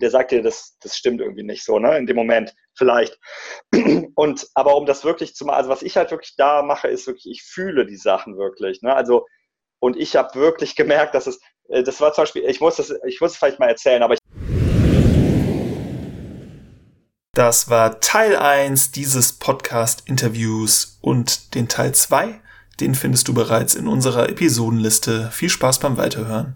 der 0.00 0.10
sagt 0.10 0.30
dir, 0.30 0.42
das, 0.42 0.76
das 0.80 0.96
stimmt 0.96 1.20
irgendwie 1.20 1.42
nicht 1.42 1.64
so, 1.64 1.78
ne, 1.78 1.98
in 1.98 2.06
dem 2.06 2.16
Moment, 2.16 2.54
vielleicht. 2.74 3.18
Und, 4.14 4.48
aber 4.54 4.76
um 4.76 4.86
das 4.86 5.04
wirklich 5.04 5.34
zu 5.34 5.44
machen, 5.44 5.56
also 5.56 5.70
was 5.70 5.82
ich 5.82 5.96
halt 5.96 6.10
wirklich 6.10 6.34
da 6.36 6.62
mache, 6.62 6.88
ist 6.88 7.06
wirklich, 7.06 7.26
ich 7.30 7.42
fühle 7.42 7.86
die 7.86 7.96
Sachen 7.96 8.36
wirklich, 8.36 8.82
ne, 8.82 8.94
also, 8.94 9.26
und 9.80 9.96
ich 9.96 10.16
habe 10.16 10.38
wirklich 10.38 10.76
gemerkt, 10.76 11.14
dass 11.14 11.26
es, 11.26 11.40
äh, 11.68 11.82
das 11.82 12.00
war 12.00 12.12
zum 12.12 12.22
Beispiel, 12.22 12.44
ich 12.44 12.60
muss 12.60 12.76
das, 12.76 12.94
ich 13.06 13.20
muss 13.20 13.32
es 13.32 13.36
vielleicht 13.36 13.58
mal 13.58 13.68
erzählen, 13.68 14.02
aber 14.02 14.14
ich 14.14 14.20
das 17.34 17.70
war 17.70 17.98
Teil 18.00 18.36
1 18.36 18.92
dieses 18.92 19.32
Podcast-Interviews 19.32 20.98
und 21.00 21.54
den 21.54 21.66
Teil 21.66 21.94
2, 21.94 22.38
den 22.78 22.94
findest 22.94 23.26
du 23.26 23.32
bereits 23.32 23.74
in 23.74 23.88
unserer 23.88 24.28
Episodenliste. 24.28 25.30
Viel 25.30 25.48
Spaß 25.48 25.78
beim 25.80 25.96
Weiterhören. 25.96 26.50